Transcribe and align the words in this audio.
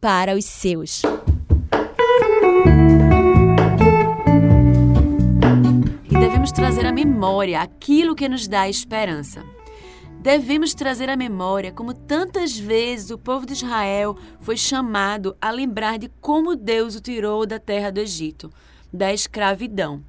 para 0.00 0.34
os 0.34 0.46
seus. 0.46 1.02
E 6.10 6.18
devemos 6.18 6.50
trazer 6.50 6.86
à 6.86 6.92
memória 6.92 7.60
aquilo 7.60 8.14
que 8.14 8.28
nos 8.28 8.48
dá 8.48 8.68
esperança. 8.68 9.44
Devemos 10.22 10.74
trazer 10.74 11.08
à 11.08 11.16
memória 11.16 11.72
como 11.72 11.94
tantas 11.94 12.58
vezes 12.58 13.10
o 13.10 13.18
povo 13.18 13.46
de 13.46 13.52
Israel 13.52 14.16
foi 14.40 14.56
chamado 14.56 15.36
a 15.40 15.50
lembrar 15.50 15.98
de 15.98 16.08
como 16.20 16.56
Deus 16.56 16.94
o 16.94 17.00
tirou 17.00 17.46
da 17.46 17.58
terra 17.58 17.90
do 17.90 18.00
Egito, 18.00 18.50
da 18.92 19.12
escravidão. 19.12 20.02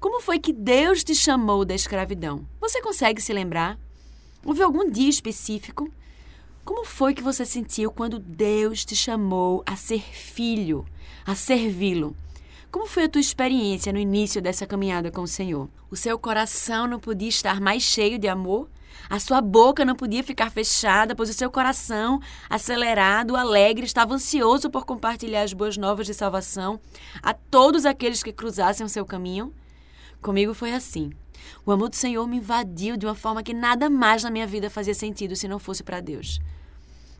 Como 0.00 0.20
foi 0.20 0.38
que 0.38 0.52
Deus 0.52 1.04
te 1.04 1.14
chamou 1.14 1.64
da 1.64 1.74
escravidão? 1.74 2.46
Você 2.60 2.80
consegue 2.82 3.20
se 3.20 3.32
lembrar? 3.32 3.78
Houve 4.44 4.62
algum 4.62 4.90
dia 4.90 5.08
específico? 5.08 5.90
Como 6.64 6.84
foi 6.84 7.12
que 7.12 7.22
você 7.22 7.44
sentiu 7.44 7.90
quando 7.90 8.20
Deus 8.20 8.84
te 8.84 8.94
chamou 8.94 9.64
a 9.66 9.74
ser 9.74 10.00
filho, 10.00 10.86
a 11.26 11.34
servi-lo? 11.34 12.16
Como 12.70 12.86
foi 12.86 13.04
a 13.04 13.08
tua 13.08 13.20
experiência 13.20 13.92
no 13.92 13.98
início 13.98 14.40
dessa 14.40 14.64
caminhada 14.64 15.10
com 15.10 15.22
o 15.22 15.26
Senhor? 15.28 15.68
O 15.90 15.96
seu 15.96 16.16
coração 16.16 16.86
não 16.86 17.00
podia 17.00 17.28
estar 17.28 17.60
mais 17.60 17.82
cheio 17.82 18.16
de 18.16 18.28
amor? 18.28 18.68
A 19.10 19.18
sua 19.18 19.40
boca 19.40 19.84
não 19.84 19.96
podia 19.96 20.22
ficar 20.22 20.52
fechada, 20.52 21.16
pois 21.16 21.28
o 21.28 21.34
seu 21.34 21.50
coração, 21.50 22.20
acelerado, 22.48 23.36
alegre, 23.36 23.84
estava 23.84 24.14
ansioso 24.14 24.70
por 24.70 24.86
compartilhar 24.86 25.42
as 25.42 25.52
boas 25.52 25.76
novas 25.76 26.06
de 26.06 26.14
salvação 26.14 26.78
a 27.20 27.34
todos 27.34 27.84
aqueles 27.84 28.22
que 28.22 28.32
cruzassem 28.32 28.86
o 28.86 28.88
seu 28.88 29.04
caminho? 29.04 29.52
Comigo 30.20 30.54
foi 30.54 30.72
assim. 30.72 31.10
O 31.64 31.72
amor 31.72 31.88
do 31.88 31.96
Senhor 31.96 32.26
me 32.26 32.38
invadiu 32.38 32.96
de 32.96 33.06
uma 33.06 33.14
forma 33.14 33.42
que 33.42 33.54
nada 33.54 33.88
mais 33.88 34.22
na 34.22 34.30
minha 34.30 34.46
vida 34.46 34.68
fazia 34.68 34.94
sentido 34.94 35.36
se 35.36 35.46
não 35.46 35.58
fosse 35.58 35.82
para 35.82 36.00
Deus. 36.00 36.40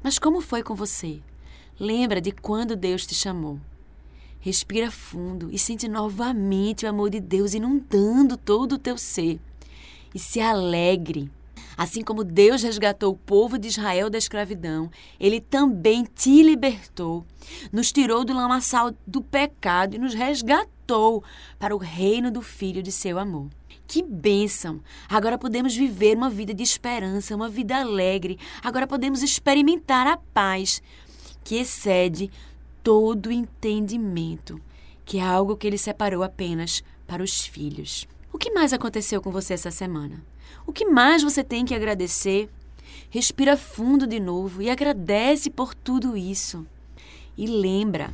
Mas 0.03 0.19
como 0.19 0.41
foi 0.41 0.63
com 0.63 0.75
você? 0.75 1.21
Lembra 1.79 2.21
de 2.21 2.33
quando 2.33 2.77
Deus 2.77 3.07
te 3.07 3.15
chamou. 3.15 3.59
Respira 4.41 4.91
fundo 4.91 5.49
e 5.53 5.59
sente 5.59 5.87
novamente 5.87 6.85
o 6.85 6.89
amor 6.89 7.11
de 7.11 7.21
Deus 7.21 7.55
inundando 7.55 8.37
todo 8.37 8.73
o 8.73 8.79
teu 8.79 8.99
ser. 8.99 9.39
E 10.13 10.19
se 10.19 10.41
alegre. 10.41 11.31
Assim 11.77 12.03
como 12.03 12.25
Deus 12.25 12.63
resgatou 12.63 13.13
o 13.13 13.17
povo 13.17 13.59
de 13.59 13.69
Israel 13.69 14.11
da 14.11 14.19
escravidão, 14.19 14.91
ele 15.19 15.41
também 15.41 16.05
te 16.05 16.43
libertou, 16.43 17.25
nos 17.73 17.91
tirou 17.91 18.25
do 18.25 18.35
lamaçal 18.35 18.93
do 19.07 19.23
pecado 19.23 19.95
e 19.95 19.99
nos 19.99 20.13
resgatou 20.13 20.82
para 21.59 21.75
o 21.75 21.79
reino 21.79 22.31
do 22.31 22.43
Filho 22.43 22.83
de 22.83 22.93
seu 22.93 23.19
amor. 23.19 23.49
Que 23.87 24.03
bênção! 24.03 24.81
Agora 25.09 25.37
podemos 25.37 25.75
viver 25.75 26.17
uma 26.17 26.31
vida 26.31 26.55
de 26.55 26.63
esperança, 26.63 27.37
uma 27.37 27.49
vida 27.49 27.77
alegre. 27.77 28.39
Agora 28.63 28.87
podemos 28.87 29.23
experimentar 29.23 30.07
a 30.07 30.17
paz 30.17 30.83
que 31.45 31.57
excede 31.57 32.31
todo 32.83 33.31
entendimento, 33.31 34.61
que 35.05 35.19
é 35.19 35.23
algo 35.23 35.57
que 35.57 35.67
ele 35.67 35.79
separou 35.79 36.23
apenas 36.23 36.83
para 37.07 37.23
os 37.23 37.47
filhos. 37.47 38.07
O 38.33 38.39
que 38.39 38.51
mais 38.51 38.73
aconteceu 38.73 39.21
com 39.21 39.31
você 39.31 39.55
essa 39.55 39.71
semana? 39.71 40.25
O 40.67 40.73
que 40.73 40.87
mais 40.87 41.23
você 41.23 41.45
tem 41.45 41.65
que 41.65 41.75
agradecer? 41.75 42.49
Respira 43.11 43.57
fundo 43.57 44.07
de 44.07 44.19
novo 44.19 44.63
e 44.63 44.71
agradece 44.71 45.51
por 45.51 45.75
tudo 45.75 46.17
isso. 46.17 46.67
E 47.37 47.47
lembra, 47.47 48.13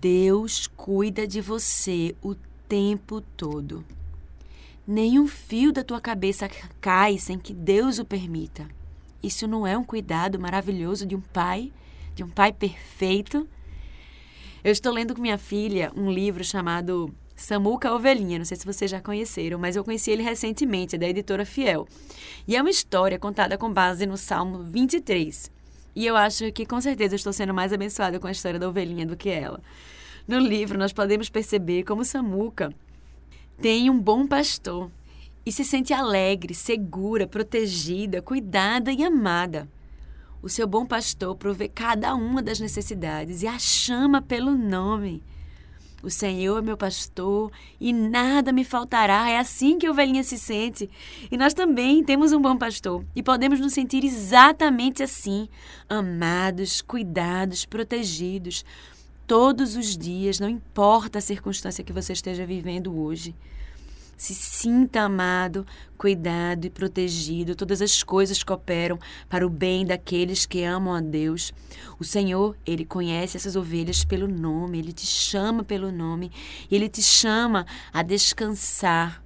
Deus 0.00 0.66
cuida 0.66 1.26
de 1.26 1.40
você 1.40 2.16
o 2.22 2.34
tempo 2.68 3.20
todo. 3.20 3.84
Nenhum 4.86 5.28
fio 5.28 5.70
da 5.70 5.84
tua 5.84 6.00
cabeça 6.00 6.48
cai 6.80 7.18
sem 7.18 7.38
que 7.38 7.52
Deus 7.52 7.98
o 7.98 8.04
permita. 8.04 8.66
Isso 9.22 9.46
não 9.46 9.66
é 9.66 9.76
um 9.76 9.84
cuidado 9.84 10.40
maravilhoso 10.40 11.06
de 11.06 11.14
um 11.14 11.20
pai, 11.20 11.70
de 12.14 12.24
um 12.24 12.28
pai 12.28 12.52
perfeito? 12.52 13.46
Eu 14.64 14.72
estou 14.72 14.92
lendo 14.92 15.14
com 15.14 15.20
minha 15.20 15.38
filha 15.38 15.92
um 15.94 16.10
livro 16.10 16.42
chamado 16.42 17.14
Samuca 17.36 17.92
Ovelhinha, 17.92 18.38
não 18.38 18.44
sei 18.44 18.56
se 18.56 18.66
vocês 18.66 18.90
já 18.90 19.00
conheceram, 19.00 19.58
mas 19.58 19.76
eu 19.76 19.84
conheci 19.84 20.10
ele 20.10 20.22
recentemente, 20.22 20.96
é 20.96 20.98
da 20.98 21.08
editora 21.08 21.44
Fiel. 21.44 21.86
E 22.48 22.56
é 22.56 22.60
uma 22.60 22.70
história 22.70 23.18
contada 23.18 23.58
com 23.58 23.72
base 23.72 24.06
no 24.06 24.16
Salmo 24.16 24.62
23. 24.64 25.50
E 25.94 26.06
eu 26.06 26.16
acho 26.16 26.50
que 26.52 26.64
com 26.64 26.80
certeza 26.80 27.14
estou 27.14 27.32
sendo 27.32 27.52
mais 27.52 27.72
abençoada 27.72 28.18
com 28.18 28.26
a 28.26 28.32
história 28.32 28.58
da 28.58 28.68
ovelhinha 28.68 29.06
do 29.06 29.16
que 29.16 29.28
ela. 29.28 29.60
No 30.26 30.38
livro, 30.38 30.78
nós 30.78 30.92
podemos 30.92 31.28
perceber 31.28 31.82
como 31.84 32.04
Samuca 32.04 32.72
tem 33.60 33.90
um 33.90 34.00
bom 34.00 34.26
pastor 34.26 34.90
e 35.44 35.52
se 35.52 35.64
sente 35.64 35.92
alegre, 35.92 36.54
segura, 36.54 37.26
protegida, 37.26 38.22
cuidada 38.22 38.92
e 38.92 39.04
amada. 39.04 39.68
O 40.42 40.48
seu 40.48 40.66
bom 40.66 40.84
pastor 40.84 41.36
provê 41.36 41.68
cada 41.68 42.14
uma 42.14 42.42
das 42.42 42.58
necessidades 42.58 43.42
e 43.42 43.46
a 43.46 43.58
chama 43.58 44.20
pelo 44.20 44.52
nome. 44.56 45.22
O 46.02 46.10
Senhor 46.10 46.58
é 46.58 46.62
meu 46.62 46.76
pastor 46.76 47.52
e 47.80 47.92
nada 47.92 48.52
me 48.52 48.64
faltará. 48.64 49.30
É 49.30 49.38
assim 49.38 49.78
que 49.78 49.86
a 49.86 49.90
ovelhinha 49.90 50.24
se 50.24 50.36
sente. 50.36 50.90
E 51.30 51.36
nós 51.36 51.54
também 51.54 52.02
temos 52.02 52.32
um 52.32 52.40
bom 52.40 52.56
pastor 52.56 53.04
e 53.14 53.22
podemos 53.22 53.60
nos 53.60 53.72
sentir 53.72 54.04
exatamente 54.04 55.02
assim: 55.02 55.48
amados, 55.88 56.82
cuidados, 56.82 57.64
protegidos, 57.64 58.64
todos 59.26 59.76
os 59.76 59.96
dias, 59.96 60.40
não 60.40 60.48
importa 60.48 61.18
a 61.18 61.22
circunstância 61.22 61.84
que 61.84 61.92
você 61.92 62.12
esteja 62.12 62.44
vivendo 62.44 62.98
hoje. 62.98 63.34
Se 64.22 64.36
sinta 64.36 65.00
amado, 65.00 65.66
cuidado 65.98 66.64
e 66.64 66.70
protegido. 66.70 67.56
Todas 67.56 67.82
as 67.82 68.04
coisas 68.04 68.44
cooperam 68.44 68.96
para 69.28 69.44
o 69.44 69.50
bem 69.50 69.84
daqueles 69.84 70.46
que 70.46 70.62
amam 70.62 70.94
a 70.94 71.00
Deus. 71.00 71.52
O 71.98 72.04
Senhor, 72.04 72.56
Ele 72.64 72.84
conhece 72.84 73.36
essas 73.36 73.56
ovelhas 73.56 74.04
pelo 74.04 74.28
nome, 74.28 74.78
Ele 74.78 74.92
te 74.92 75.04
chama 75.04 75.64
pelo 75.64 75.90
nome, 75.90 76.30
e 76.70 76.76
Ele 76.76 76.88
te 76.88 77.02
chama 77.02 77.66
a 77.92 78.00
descansar, 78.04 79.20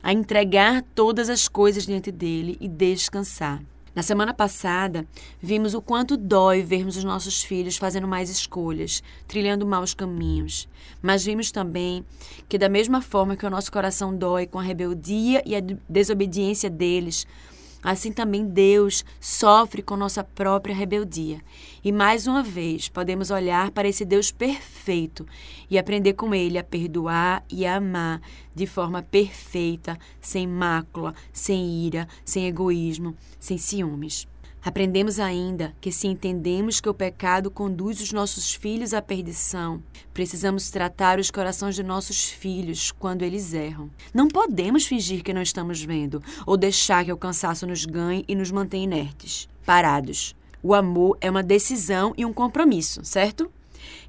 a 0.00 0.12
entregar 0.12 0.84
todas 0.94 1.28
as 1.28 1.48
coisas 1.48 1.84
diante 1.84 2.12
dele 2.12 2.56
e 2.60 2.68
descansar. 2.68 3.60
Na 3.96 4.02
semana 4.02 4.34
passada, 4.34 5.08
vimos 5.40 5.72
o 5.72 5.80
quanto 5.80 6.18
dói 6.18 6.62
vermos 6.62 6.98
os 6.98 7.04
nossos 7.04 7.42
filhos 7.42 7.78
fazendo 7.78 8.06
mais 8.06 8.28
escolhas, 8.28 9.02
trilhando 9.26 9.66
maus 9.66 9.94
caminhos. 9.94 10.68
Mas 11.00 11.24
vimos 11.24 11.50
também 11.50 12.04
que, 12.46 12.58
da 12.58 12.68
mesma 12.68 13.00
forma 13.00 13.36
que 13.36 13.46
o 13.46 13.48
nosso 13.48 13.72
coração 13.72 14.14
dói 14.14 14.46
com 14.46 14.58
a 14.58 14.62
rebeldia 14.62 15.42
e 15.46 15.56
a 15.56 15.60
desobediência 15.88 16.68
deles, 16.68 17.26
Assim 17.86 18.10
também 18.10 18.44
Deus 18.44 19.04
sofre 19.20 19.80
com 19.80 19.96
nossa 19.96 20.24
própria 20.24 20.74
rebeldia. 20.74 21.40
E 21.84 21.92
mais 21.92 22.26
uma 22.26 22.42
vez 22.42 22.88
podemos 22.88 23.30
olhar 23.30 23.70
para 23.70 23.86
esse 23.86 24.04
Deus 24.04 24.32
perfeito 24.32 25.24
e 25.70 25.78
aprender 25.78 26.14
com 26.14 26.34
ele 26.34 26.58
a 26.58 26.64
perdoar 26.64 27.44
e 27.48 27.64
a 27.64 27.76
amar 27.76 28.20
de 28.52 28.66
forma 28.66 29.04
perfeita, 29.04 29.96
sem 30.20 30.48
mácula, 30.48 31.14
sem 31.32 31.86
ira, 31.86 32.08
sem 32.24 32.48
egoísmo, 32.48 33.14
sem 33.38 33.56
ciúmes. 33.56 34.26
Aprendemos 34.66 35.20
ainda 35.20 35.72
que, 35.80 35.92
se 35.92 36.08
entendemos 36.08 36.80
que 36.80 36.88
o 36.88 36.92
pecado 36.92 37.52
conduz 37.52 38.00
os 38.00 38.10
nossos 38.10 38.52
filhos 38.52 38.92
à 38.92 39.00
perdição, 39.00 39.80
precisamos 40.12 40.70
tratar 40.70 41.20
os 41.20 41.30
corações 41.30 41.76
de 41.76 41.84
nossos 41.84 42.24
filhos 42.24 42.90
quando 42.90 43.22
eles 43.22 43.54
erram. 43.54 43.88
Não 44.12 44.26
podemos 44.26 44.84
fingir 44.84 45.22
que 45.22 45.32
não 45.32 45.40
estamos 45.40 45.80
vendo 45.80 46.20
ou 46.44 46.56
deixar 46.56 47.04
que 47.04 47.12
o 47.12 47.16
cansaço 47.16 47.64
nos 47.64 47.84
ganhe 47.84 48.24
e 48.26 48.34
nos 48.34 48.50
mantenha 48.50 48.82
inertes, 48.82 49.48
parados. 49.64 50.34
O 50.60 50.74
amor 50.74 51.16
é 51.20 51.30
uma 51.30 51.44
decisão 51.44 52.12
e 52.16 52.26
um 52.26 52.32
compromisso, 52.32 53.04
certo? 53.04 53.48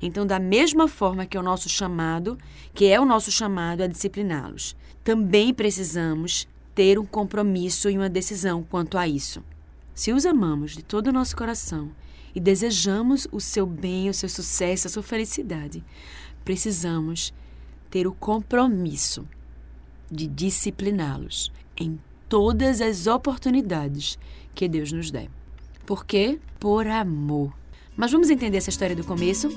Então, 0.02 0.26
da 0.26 0.40
mesma 0.40 0.88
forma 0.88 1.28
que 1.28 1.38
é 1.38 1.40
o 1.40 1.44
nosso 1.44 1.70
chamado, 1.70 2.36
que 2.74 2.88
é 2.88 3.00
o 3.00 3.06
nosso 3.06 3.32
chamado 3.32 3.84
a 3.84 3.88
discipliná-los, 3.88 4.76
também 5.04 5.54
precisamos 5.54 6.48
ter 6.74 6.98
um 6.98 7.06
compromisso 7.06 7.92
e 7.92 7.96
uma 7.96 8.10
decisão 8.10 8.64
quanto 8.64 8.98
a 8.98 9.08
isso. 9.08 9.44
Se 9.98 10.14
os 10.14 10.28
amamos 10.28 10.74
de 10.74 10.84
todo 10.84 11.08
o 11.08 11.12
nosso 11.12 11.36
coração 11.36 11.90
e 12.36 12.40
desejamos 12.40 13.28
o 13.32 13.42
seu 13.42 13.66
bem, 13.66 14.08
o 14.08 14.14
seu 14.14 14.30
sucesso, 14.30 14.86
a 14.86 14.92
sua 14.92 15.02
felicidade, 15.02 15.84
precisamos 16.46 17.34
ter 17.90 18.06
o 18.06 18.14
compromisso 18.14 19.28
de 20.10 20.28
discipliná-los 20.28 21.52
em 21.76 22.00
todas 22.30 22.80
as 22.80 23.08
oportunidades 23.08 24.20
que 24.54 24.70
Deus 24.70 24.92
nos 24.92 25.10
der. 25.10 25.32
Por 25.84 26.06
quê? 26.06 26.40
Por 26.60 26.86
amor. 26.86 27.52
Mas 27.96 28.12
vamos 28.12 28.30
entender 28.30 28.58
essa 28.58 28.70
história 28.70 28.96
do 28.96 29.04
começo? 29.04 29.50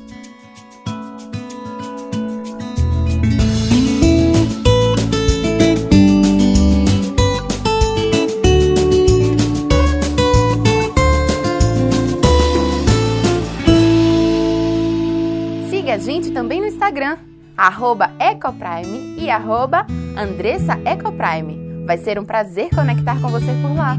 Gente 16.00 16.30
também 16.30 16.60
no 16.60 16.66
Instagram, 16.66 17.18
arroba 17.56 18.10
Ecoprime 18.18 19.16
e 19.18 19.28
arroba 19.28 19.86
Andressa 20.16 20.78
Ecoprime. 20.84 21.84
Vai 21.84 21.98
ser 21.98 22.18
um 22.18 22.24
prazer 22.24 22.70
conectar 22.70 23.20
com 23.20 23.28
você 23.28 23.52
por 23.60 23.76
lá. 23.76 23.98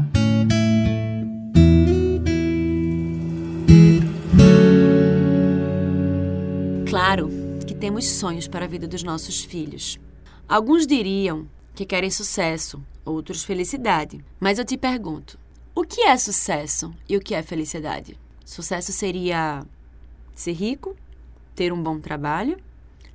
Claro 6.90 7.30
que 7.66 7.74
temos 7.74 8.08
sonhos 8.08 8.48
para 8.48 8.64
a 8.64 8.68
vida 8.68 8.88
dos 8.88 9.04
nossos 9.04 9.44
filhos. 9.44 9.98
Alguns 10.48 10.86
diriam 10.86 11.46
que 11.74 11.86
querem 11.86 12.10
sucesso, 12.10 12.82
outros 13.04 13.44
felicidade. 13.44 14.20
Mas 14.40 14.58
eu 14.58 14.64
te 14.64 14.76
pergunto: 14.76 15.38
o 15.74 15.84
que 15.84 16.02
é 16.02 16.16
sucesso 16.16 16.92
e 17.08 17.16
o 17.16 17.20
que 17.20 17.34
é 17.34 17.42
felicidade? 17.42 18.18
Sucesso 18.44 18.92
seria 18.92 19.64
ser 20.34 20.52
rico, 20.52 20.96
ter 21.54 21.72
um 21.72 21.82
bom 21.82 22.00
trabalho. 22.00 22.58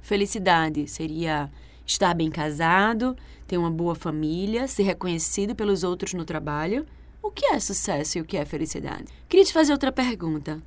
Felicidade 0.01 0.87
seria 0.87 1.51
estar 1.85 2.13
bem 2.13 2.29
casado, 2.29 3.15
ter 3.47 3.57
uma 3.57 3.71
boa 3.71 3.95
família, 3.95 4.67
ser 4.67 4.83
reconhecido 4.83 5.55
pelos 5.55 5.83
outros 5.83 6.13
no 6.13 6.25
trabalho. 6.25 6.85
O 7.21 7.31
que 7.31 7.45
é 7.47 7.59
sucesso 7.59 8.17
e 8.17 8.21
o 8.21 8.25
que 8.25 8.37
é 8.37 8.45
felicidade? 8.45 9.05
Queria 9.27 9.45
te 9.45 9.53
fazer 9.53 9.71
outra 9.71 9.91
pergunta. 9.91 10.61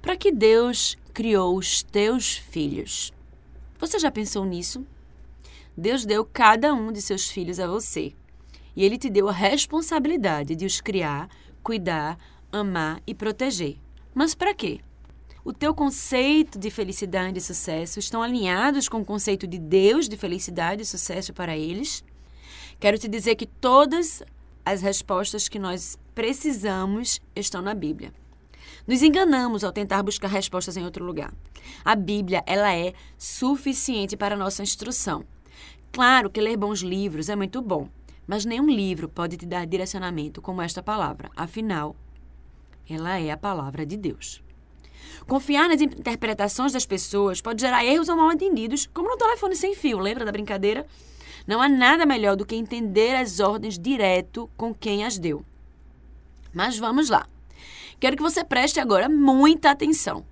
Para 0.00 0.16
que 0.16 0.30
Deus 0.30 0.96
criou 1.12 1.56
os 1.56 1.82
teus 1.82 2.36
filhos? 2.36 3.12
Você 3.78 3.98
já 3.98 4.10
pensou 4.10 4.44
nisso? 4.44 4.86
Deus 5.76 6.06
deu 6.06 6.24
cada 6.24 6.72
um 6.72 6.92
de 6.92 7.02
seus 7.02 7.28
filhos 7.28 7.60
a 7.60 7.66
você. 7.66 8.14
E 8.74 8.84
ele 8.84 8.96
te 8.96 9.10
deu 9.10 9.28
a 9.28 9.32
responsabilidade 9.32 10.54
de 10.54 10.64
os 10.64 10.80
criar, 10.80 11.28
cuidar, 11.62 12.18
amar 12.52 13.02
e 13.06 13.14
proteger. 13.14 13.76
Mas 14.14 14.34
para 14.34 14.54
quê? 14.54 14.80
O 15.46 15.52
teu 15.52 15.72
conceito 15.72 16.58
de 16.58 16.70
felicidade 16.70 17.38
e 17.38 17.40
sucesso 17.40 18.00
estão 18.00 18.20
alinhados 18.20 18.88
com 18.88 19.00
o 19.00 19.04
conceito 19.04 19.46
de 19.46 19.60
Deus 19.60 20.08
de 20.08 20.16
felicidade 20.16 20.82
e 20.82 20.84
sucesso 20.84 21.32
para 21.32 21.56
eles? 21.56 22.02
Quero 22.80 22.98
te 22.98 23.06
dizer 23.06 23.36
que 23.36 23.46
todas 23.46 24.24
as 24.64 24.82
respostas 24.82 25.48
que 25.48 25.56
nós 25.56 25.96
precisamos 26.16 27.20
estão 27.36 27.62
na 27.62 27.74
Bíblia. 27.74 28.12
Nos 28.88 29.02
enganamos 29.04 29.62
ao 29.62 29.70
tentar 29.70 30.02
buscar 30.02 30.26
respostas 30.26 30.76
em 30.76 30.84
outro 30.84 31.04
lugar. 31.04 31.32
A 31.84 31.94
Bíblia, 31.94 32.42
ela 32.44 32.74
é 32.74 32.92
suficiente 33.16 34.16
para 34.16 34.34
a 34.34 34.38
nossa 34.38 34.64
instrução. 34.64 35.24
Claro 35.92 36.28
que 36.28 36.40
ler 36.40 36.56
bons 36.56 36.80
livros 36.80 37.28
é 37.28 37.36
muito 37.36 37.62
bom, 37.62 37.88
mas 38.26 38.44
nenhum 38.44 38.68
livro 38.68 39.08
pode 39.08 39.36
te 39.36 39.46
dar 39.46 39.64
direcionamento 39.64 40.42
como 40.42 40.60
esta 40.60 40.82
palavra. 40.82 41.30
Afinal, 41.36 41.94
ela 42.90 43.20
é 43.20 43.30
a 43.30 43.36
palavra 43.36 43.86
de 43.86 43.96
Deus. 43.96 44.44
Confiar 45.26 45.68
nas 45.68 45.80
interpretações 45.80 46.72
das 46.72 46.86
pessoas 46.86 47.40
pode 47.40 47.60
gerar 47.60 47.84
erros 47.84 48.08
ou 48.08 48.16
mal 48.16 48.32
entendidos, 48.32 48.88
como 48.92 49.08
no 49.08 49.16
telefone 49.16 49.56
sem 49.56 49.74
fio, 49.74 49.98
lembra 49.98 50.24
da 50.24 50.32
brincadeira? 50.32 50.86
Não 51.46 51.60
há 51.62 51.68
nada 51.68 52.04
melhor 52.04 52.36
do 52.36 52.44
que 52.44 52.56
entender 52.56 53.14
as 53.14 53.40
ordens 53.40 53.78
direto 53.78 54.50
com 54.56 54.74
quem 54.74 55.04
as 55.04 55.18
deu. 55.18 55.44
Mas 56.52 56.78
vamos 56.78 57.08
lá. 57.08 57.26
Quero 58.00 58.16
que 58.16 58.22
você 58.22 58.44
preste 58.44 58.80
agora 58.80 59.08
muita 59.08 59.70
atenção. 59.70 60.24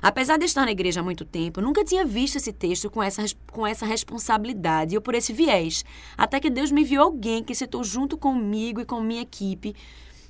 Apesar 0.00 0.36
de 0.36 0.46
estar 0.46 0.64
na 0.64 0.72
igreja 0.72 0.98
há 0.98 1.02
muito 1.02 1.24
tempo, 1.24 1.60
nunca 1.60 1.84
tinha 1.84 2.04
visto 2.04 2.36
esse 2.36 2.52
texto 2.52 2.90
com 2.90 3.00
essa, 3.00 3.22
com 3.52 3.64
essa 3.64 3.86
responsabilidade 3.86 4.96
ou 4.96 5.02
por 5.02 5.14
esse 5.14 5.32
viés. 5.32 5.84
Até 6.18 6.40
que 6.40 6.50
Deus 6.50 6.72
me 6.72 6.82
enviou 6.82 7.04
alguém 7.04 7.44
que 7.44 7.54
citou 7.54 7.84
junto 7.84 8.18
comigo 8.18 8.80
e 8.80 8.84
com 8.84 9.00
minha 9.00 9.22
equipe 9.22 9.76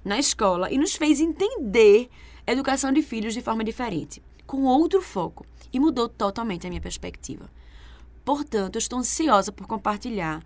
na 0.05 0.19
escola 0.19 0.70
e 0.70 0.76
nos 0.76 0.94
fez 0.94 1.20
entender 1.20 2.10
educação 2.46 2.92
de 2.92 3.02
filhos 3.02 3.34
de 3.34 3.40
forma 3.40 3.62
diferente, 3.62 4.22
com 4.46 4.62
outro 4.62 5.00
foco, 5.00 5.46
e 5.72 5.78
mudou 5.78 6.08
totalmente 6.08 6.66
a 6.66 6.70
minha 6.70 6.80
perspectiva. 6.80 7.50
Portanto, 8.24 8.76
eu 8.76 8.78
estou 8.78 8.98
ansiosa 8.98 9.50
por 9.50 9.67
compartilhar 9.67 10.43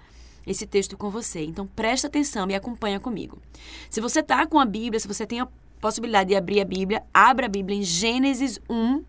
esse 0.46 0.66
texto 0.66 0.96
com 0.96 1.10
você. 1.10 1.44
Então, 1.44 1.66
presta 1.66 2.06
atenção 2.06 2.48
e 2.48 2.54
acompanha 2.54 3.00
comigo. 3.00 3.42
Se 3.90 4.00
você 4.00 4.20
está 4.20 4.46
com 4.46 4.58
a 4.58 4.64
Bíblia, 4.64 5.00
se 5.00 5.08
você 5.08 5.26
tem 5.26 5.40
a 5.40 5.48
possibilidade 5.80 6.28
de 6.28 6.36
abrir 6.36 6.60
a 6.60 6.64
Bíblia, 6.64 7.02
abra 7.12 7.46
a 7.46 7.48
Bíblia 7.48 7.78
em 7.78 7.82
Gênesis 7.82 8.58
1, 8.70 9.04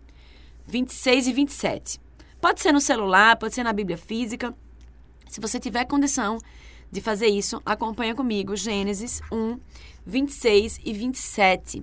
26 0.66 1.26
e 1.28 1.32
27. 1.32 2.00
Pode 2.40 2.60
ser 2.60 2.72
no 2.72 2.80
celular, 2.80 3.36
pode 3.36 3.54
ser 3.54 3.62
na 3.62 3.72
Bíblia 3.72 3.96
física. 3.96 4.54
Se 5.28 5.40
você 5.40 5.58
tiver 5.58 5.84
condição 5.84 6.38
de 6.90 7.00
fazer 7.00 7.28
isso, 7.28 7.62
acompanha 7.64 8.14
comigo 8.14 8.56
Gênesis 8.56 9.20
1, 9.30 9.58
26 10.06 10.80
e 10.84 10.92
27. 10.92 11.82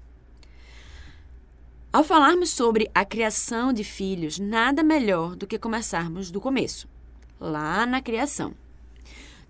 Ao 1.93 2.05
falarmos 2.05 2.51
sobre 2.51 2.89
a 2.95 3.03
criação 3.03 3.73
de 3.73 3.83
filhos, 3.83 4.39
nada 4.39 4.81
melhor 4.81 5.35
do 5.35 5.45
que 5.45 5.59
começarmos 5.59 6.31
do 6.31 6.39
começo, 6.39 6.87
lá 7.37 7.85
na 7.85 7.99
criação. 7.99 8.53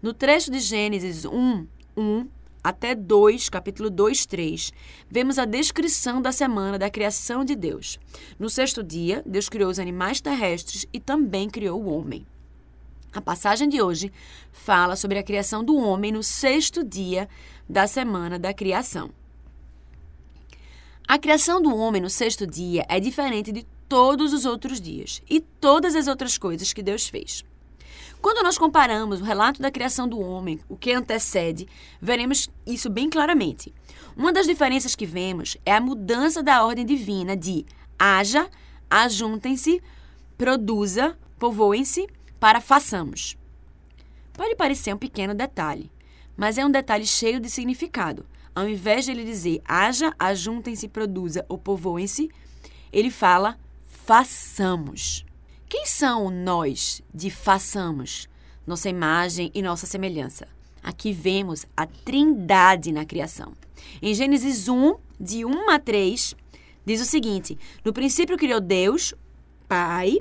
No 0.02 0.12
trecho 0.12 0.50
de 0.50 0.60
Gênesis 0.60 1.24
1, 1.24 1.68
1 1.96 2.28
até 2.64 2.96
2, 2.96 3.48
capítulo 3.48 3.92
2, 3.92 4.26
3, 4.26 4.74
vemos 5.08 5.38
a 5.38 5.46
descrição 5.46 6.20
da 6.20 6.32
semana 6.32 6.80
da 6.80 6.90
criação 6.90 7.46
de 7.46 7.56
Deus. 7.56 8.00
No 8.40 8.50
sexto 8.50 8.82
dia, 8.82 9.22
Deus 9.24 9.48
criou 9.48 9.70
os 9.70 9.78
animais 9.78 10.20
terrestres 10.20 10.88
e 10.92 11.00
também 11.00 11.48
criou 11.48 11.80
o 11.80 11.96
homem. 11.96 12.26
A 13.14 13.22
passagem 13.22 13.70
de 13.70 13.84
hoje 13.84 14.12
fala 14.52 14.96
sobre 14.96 15.20
a 15.20 15.24
criação 15.24 15.64
do 15.64 15.76
homem 15.76 16.12
no 16.12 16.24
sexto 16.24 16.84
dia 16.84 17.30
da 17.70 17.86
semana 17.86 18.40
da 18.40 18.52
criação. 18.52 19.12
A 21.08 21.18
criação 21.18 21.62
do 21.62 21.76
homem 21.76 22.02
no 22.02 22.10
sexto 22.10 22.48
dia 22.48 22.86
é 22.88 23.00
diferente 23.00 23.52
de 23.52 23.66
todos 23.90 24.32
os 24.32 24.46
outros 24.46 24.80
dias 24.80 25.22
e 25.30 25.42
todas 25.42 25.96
as 25.96 26.08
outras 26.08 26.38
coisas 26.38 26.72
que 26.72 26.82
Deus 26.82 27.10
fez. 27.10 27.44
Quando 28.22 28.44
nós 28.44 28.58
comparamos 28.58 29.20
o 29.20 29.24
relato 29.24 29.62
da 29.62 29.72
criação 29.72 30.08
do 30.08 30.20
homem, 30.20 30.60
o 30.70 30.78
que 30.78 30.94
antecede, 30.94 31.68
veremos 32.00 32.50
isso 32.66 32.90
bem 32.90 33.10
claramente. 33.10 33.74
Uma 34.16 34.32
das 34.32 34.46
diferenças 34.46 34.96
que 34.96 35.06
vemos 35.06 35.58
é 35.66 35.74
a 35.74 35.82
mudança 35.82 36.44
da 36.44 36.64
ordem 36.64 36.86
divina 36.86 37.36
de 37.36 37.66
haja, 37.98 38.48
ajuntem-se, 38.90 39.82
produza, 40.38 41.18
povoem-se, 41.40 42.08
para 42.40 42.62
façamos. 42.62 43.36
Pode 44.34 44.56
parecer 44.56 44.94
um 44.94 44.98
pequeno 44.98 45.34
detalhe, 45.34 45.92
mas 46.38 46.58
é 46.58 46.66
um 46.66 46.72
detalhe 46.72 47.06
cheio 47.06 47.40
de 47.40 47.50
significado. 47.50 48.26
Ao 48.54 48.68
invés 48.68 49.06
de 49.06 49.12
ele 49.12 49.24
dizer 49.24 49.62
haja, 49.66 50.14
ajuntem-se, 50.20 50.88
produza 50.88 51.46
ou 51.48 51.58
povoem-se, 51.58 52.30
ele 52.92 53.10
fala 53.10 53.58
façamos. 53.86 55.26
Quem 55.70 55.86
são 55.86 56.30
nós 56.30 57.02
de 57.14 57.30
façamos? 57.30 58.28
Nossa 58.68 58.90
imagem 58.90 59.50
e 59.54 59.62
nossa 59.62 59.86
semelhança. 59.86 60.48
Aqui 60.84 61.14
vemos 61.14 61.66
a 61.78 61.86
trindade 61.86 62.92
na 62.92 63.06
criação. 63.06 63.54
Em 64.02 64.14
Gênesis 64.14 64.68
1, 64.68 64.96
de 65.20 65.46
1 65.46 65.70
a 65.70 65.80
3, 65.80 66.36
diz 66.86 67.02
o 67.02 67.06
seguinte: 67.06 67.58
No 67.86 67.94
princípio 67.94 68.38
criou 68.38 68.60
Deus, 68.60 69.14
Pai, 69.68 70.18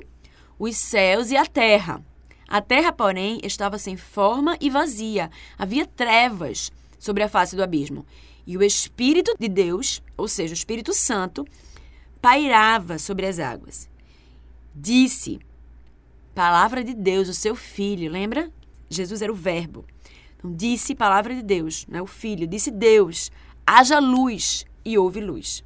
os 0.57 0.77
céus 0.77 1.31
e 1.31 1.37
a 1.37 1.45
terra. 1.45 2.01
A 2.47 2.61
terra, 2.61 2.91
porém, 2.91 3.39
estava 3.43 3.77
sem 3.77 3.97
forma 3.97 4.57
e 4.61 4.69
vazia. 4.69 5.29
Havia 5.57 5.85
trevas 5.85 6.71
sobre 7.01 7.21
a 7.21 7.27
face 7.27 7.57
do 7.57 7.63
abismo. 7.63 8.05
E 8.47 8.55
o 8.55 8.63
Espírito 8.63 9.35
de 9.37 9.49
Deus, 9.49 10.01
ou 10.15 10.29
seja, 10.29 10.53
o 10.53 10.55
Espírito 10.55 10.93
Santo, 10.93 11.45
pairava 12.21 12.97
sobre 12.97 13.25
as 13.25 13.39
águas 13.39 13.91
disse, 14.73 15.39
palavra 16.33 16.83
de 16.83 16.93
Deus, 16.93 17.27
o 17.27 17.33
seu 17.33 17.55
filho, 17.55 18.11
lembra? 18.11 18.51
Jesus 18.89 19.21
era 19.21 19.31
o 19.31 19.35
verbo. 19.35 19.85
Então, 20.37 20.53
disse 20.53 20.95
palavra 20.95 21.35
de 21.35 21.41
Deus, 21.41 21.85
né? 21.87 22.01
o 22.01 22.07
filho, 22.07 22.47
disse 22.47 22.71
Deus, 22.71 23.31
haja 23.65 23.99
luz 23.99 24.65
e 24.83 24.97
houve 24.97 25.21
luz. 25.21 25.63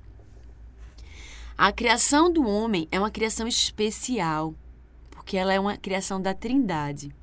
A 1.57 1.71
criação 1.71 2.31
do 2.31 2.45
homem 2.45 2.87
é 2.91 2.99
uma 2.99 3.11
criação 3.11 3.47
especial, 3.47 4.53
porque 5.09 5.37
ela 5.37 5.53
é 5.53 5.59
uma 5.59 5.77
criação 5.77 6.21
da 6.21 6.33
Trindade. 6.33 7.15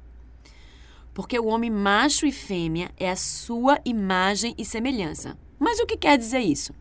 Porque 1.14 1.38
o 1.38 1.47
homem 1.47 1.71
macho 1.71 2.26
e 2.26 2.33
fêmea 2.33 2.90
é 2.97 3.11
a 3.11 3.16
sua 3.16 3.78
imagem 3.85 4.54
e 4.57 4.64
semelhança. 4.64 5.37
Mas 5.59 5.78
o 5.78 5.87
que 5.87 5.97
quer 5.97 6.16
dizer 6.16 6.40
isso? 6.40 6.75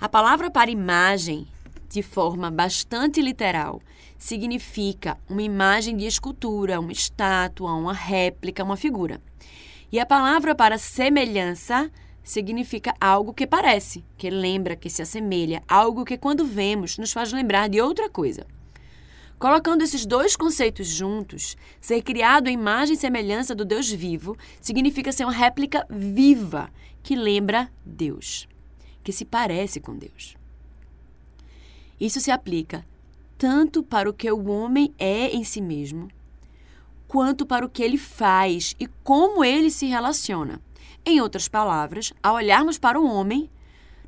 A 0.00 0.08
palavra 0.08 0.50
para 0.50 0.70
imagem 0.70 1.48
de 1.94 2.02
forma 2.02 2.50
bastante 2.50 3.22
literal, 3.22 3.80
significa 4.18 5.16
uma 5.30 5.42
imagem 5.42 5.96
de 5.96 6.04
escultura, 6.04 6.80
uma 6.80 6.90
estátua, 6.90 7.72
uma 7.72 7.92
réplica, 7.92 8.64
uma 8.64 8.76
figura. 8.76 9.22
E 9.92 10.00
a 10.00 10.04
palavra 10.04 10.56
para 10.56 10.76
semelhança 10.76 11.88
significa 12.20 12.92
algo 13.00 13.32
que 13.32 13.46
parece, 13.46 14.04
que 14.18 14.28
lembra, 14.28 14.74
que 14.74 14.90
se 14.90 15.02
assemelha, 15.02 15.62
algo 15.68 16.04
que 16.04 16.18
quando 16.18 16.44
vemos 16.44 16.98
nos 16.98 17.12
faz 17.12 17.32
lembrar 17.32 17.68
de 17.68 17.80
outra 17.80 18.10
coisa. 18.10 18.44
Colocando 19.38 19.82
esses 19.82 20.06
dois 20.06 20.36
conceitos 20.36 20.86
juntos, 20.86 21.56
ser 21.80 22.02
criado 22.02 22.48
à 22.48 22.50
imagem 22.50 22.94
e 22.94 22.98
semelhança 22.98 23.54
do 23.54 23.64
Deus 23.64 23.90
vivo 23.90 24.36
significa 24.60 25.12
ser 25.12 25.24
uma 25.24 25.32
réplica 25.32 25.86
viva 25.90 26.70
que 27.02 27.14
lembra 27.14 27.70
Deus, 27.84 28.48
que 29.02 29.12
se 29.12 29.24
parece 29.24 29.80
com 29.80 29.96
Deus. 29.96 30.36
Isso 32.00 32.20
se 32.20 32.30
aplica 32.30 32.86
tanto 33.36 33.82
para 33.82 34.08
o 34.08 34.12
que 34.12 34.30
o 34.30 34.48
homem 34.48 34.94
é 34.98 35.28
em 35.28 35.44
si 35.44 35.60
mesmo, 35.60 36.08
quanto 37.06 37.44
para 37.44 37.66
o 37.66 37.68
que 37.68 37.82
ele 37.82 37.98
faz 37.98 38.74
e 38.78 38.86
como 39.02 39.44
ele 39.44 39.70
se 39.70 39.86
relaciona. 39.86 40.60
Em 41.04 41.20
outras 41.20 41.48
palavras, 41.48 42.12
ao 42.22 42.36
olharmos 42.36 42.78
para 42.78 42.98
o 42.98 43.06
homem, 43.06 43.50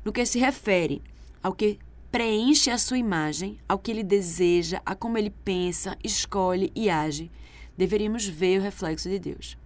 no 0.03 0.11
que 0.11 0.25
se 0.25 0.39
refere 0.39 1.01
ao 1.43 1.53
que 1.53 1.77
preenche 2.11 2.69
a 2.69 2.77
sua 2.77 2.97
imagem, 2.97 3.59
ao 3.67 3.77
que 3.77 3.91
ele 3.91 4.03
deseja, 4.03 4.81
a 4.85 4.95
como 4.95 5.17
ele 5.17 5.29
pensa, 5.29 5.97
escolhe 6.03 6.71
e 6.75 6.89
age, 6.89 7.31
deveríamos 7.77 8.25
ver 8.25 8.59
o 8.59 8.63
reflexo 8.63 9.09
de 9.09 9.19
Deus. 9.19 9.57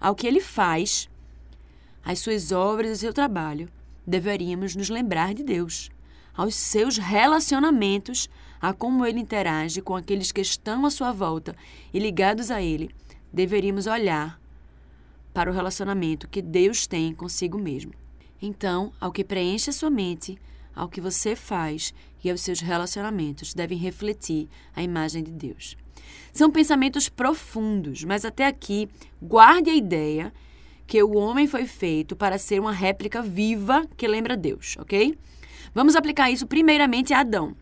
Ao 0.00 0.14
que 0.14 0.26
ele 0.26 0.40
faz, 0.40 1.08
as 2.04 2.18
suas 2.18 2.52
obras 2.52 2.90
e 2.90 3.00
seu 3.00 3.12
trabalho, 3.12 3.68
deveríamos 4.06 4.76
nos 4.76 4.88
lembrar 4.88 5.34
de 5.34 5.42
Deus 5.42 5.90
aos 6.36 6.54
seus 6.54 6.98
relacionamentos, 6.98 8.28
a 8.60 8.72
como 8.72 9.06
ele 9.06 9.18
interage 9.18 9.80
com 9.80 9.96
aqueles 9.96 10.30
que 10.30 10.40
estão 10.40 10.84
à 10.84 10.90
sua 10.90 11.10
volta 11.10 11.56
e 11.92 11.98
ligados 11.98 12.50
a 12.50 12.60
ele, 12.60 12.90
deveríamos 13.32 13.86
olhar 13.86 14.38
para 15.32 15.50
o 15.50 15.54
relacionamento 15.54 16.28
que 16.28 16.42
Deus 16.42 16.86
tem 16.86 17.14
consigo 17.14 17.58
mesmo. 17.58 17.92
Então, 18.40 18.92
ao 19.00 19.12
que 19.12 19.24
preenche 19.24 19.70
a 19.70 19.72
sua 19.72 19.90
mente, 19.90 20.38
ao 20.76 20.88
que 20.88 21.00
você 21.00 21.34
faz 21.34 21.94
e 22.22 22.30
aos 22.30 22.42
seus 22.42 22.60
relacionamentos 22.60 23.54
devem 23.54 23.78
refletir 23.78 24.48
a 24.74 24.82
imagem 24.82 25.24
de 25.24 25.32
Deus. 25.32 25.76
São 26.32 26.50
pensamentos 26.50 27.08
profundos, 27.08 28.04
mas 28.04 28.24
até 28.24 28.46
aqui 28.46 28.88
guarde 29.20 29.70
a 29.70 29.74
ideia 29.74 30.32
que 30.86 31.02
o 31.02 31.16
homem 31.16 31.46
foi 31.46 31.66
feito 31.66 32.14
para 32.14 32.38
ser 32.38 32.60
uma 32.60 32.72
réplica 32.72 33.22
viva 33.22 33.84
que 33.96 34.06
lembra 34.06 34.36
Deus, 34.36 34.76
ok? 34.78 35.18
Vamos 35.74 35.96
aplicar 35.96 36.30
isso 36.30 36.46
primeiramente 36.46 37.12
a 37.12 37.20
Adão. 37.20 37.56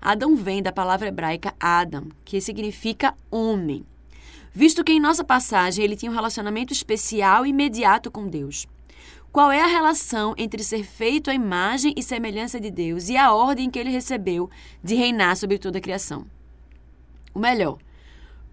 Adão 0.00 0.34
vem 0.34 0.62
da 0.62 0.72
palavra 0.72 1.08
hebraica 1.08 1.54
Adam, 1.60 2.08
que 2.24 2.40
significa 2.40 3.14
homem. 3.30 3.84
Visto 4.52 4.82
que 4.84 4.92
em 4.92 5.00
nossa 5.00 5.24
passagem 5.24 5.84
ele 5.84 5.96
tinha 5.96 6.10
um 6.10 6.14
relacionamento 6.14 6.72
especial 6.72 7.46
e 7.46 7.50
imediato 7.50 8.10
com 8.10 8.26
Deus. 8.26 8.66
Qual 9.32 9.50
é 9.50 9.62
a 9.62 9.66
relação 9.66 10.34
entre 10.36 10.62
ser 10.62 10.84
feito 10.84 11.30
à 11.30 11.34
imagem 11.34 11.94
e 11.96 12.02
semelhança 12.02 12.60
de 12.60 12.70
Deus 12.70 13.08
e 13.08 13.16
a 13.16 13.32
ordem 13.32 13.70
que 13.70 13.78
ele 13.78 13.88
recebeu 13.88 14.50
de 14.84 14.94
reinar 14.94 15.38
sobre 15.38 15.58
toda 15.58 15.78
a 15.78 15.80
criação? 15.80 16.26
O 17.32 17.38
melhor, 17.38 17.78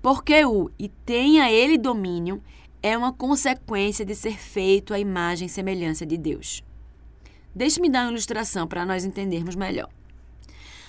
porque 0.01 0.45
o 0.45 0.71
e 0.79 0.87
tenha 0.87 1.51
ele 1.51 1.77
domínio 1.77 2.41
é 2.81 2.97
uma 2.97 3.11
consequência 3.11 4.05
de 4.05 4.15
ser 4.15 4.37
feito 4.37 4.93
à 4.93 4.99
imagem 4.99 5.47
e 5.47 5.49
semelhança 5.49 6.05
de 6.05 6.17
Deus. 6.17 6.63
Deixe-me 7.53 7.89
dar 7.89 8.03
uma 8.03 8.11
ilustração 8.11 8.65
para 8.65 8.85
nós 8.85 9.03
entendermos 9.03 9.57
melhor. 9.57 9.89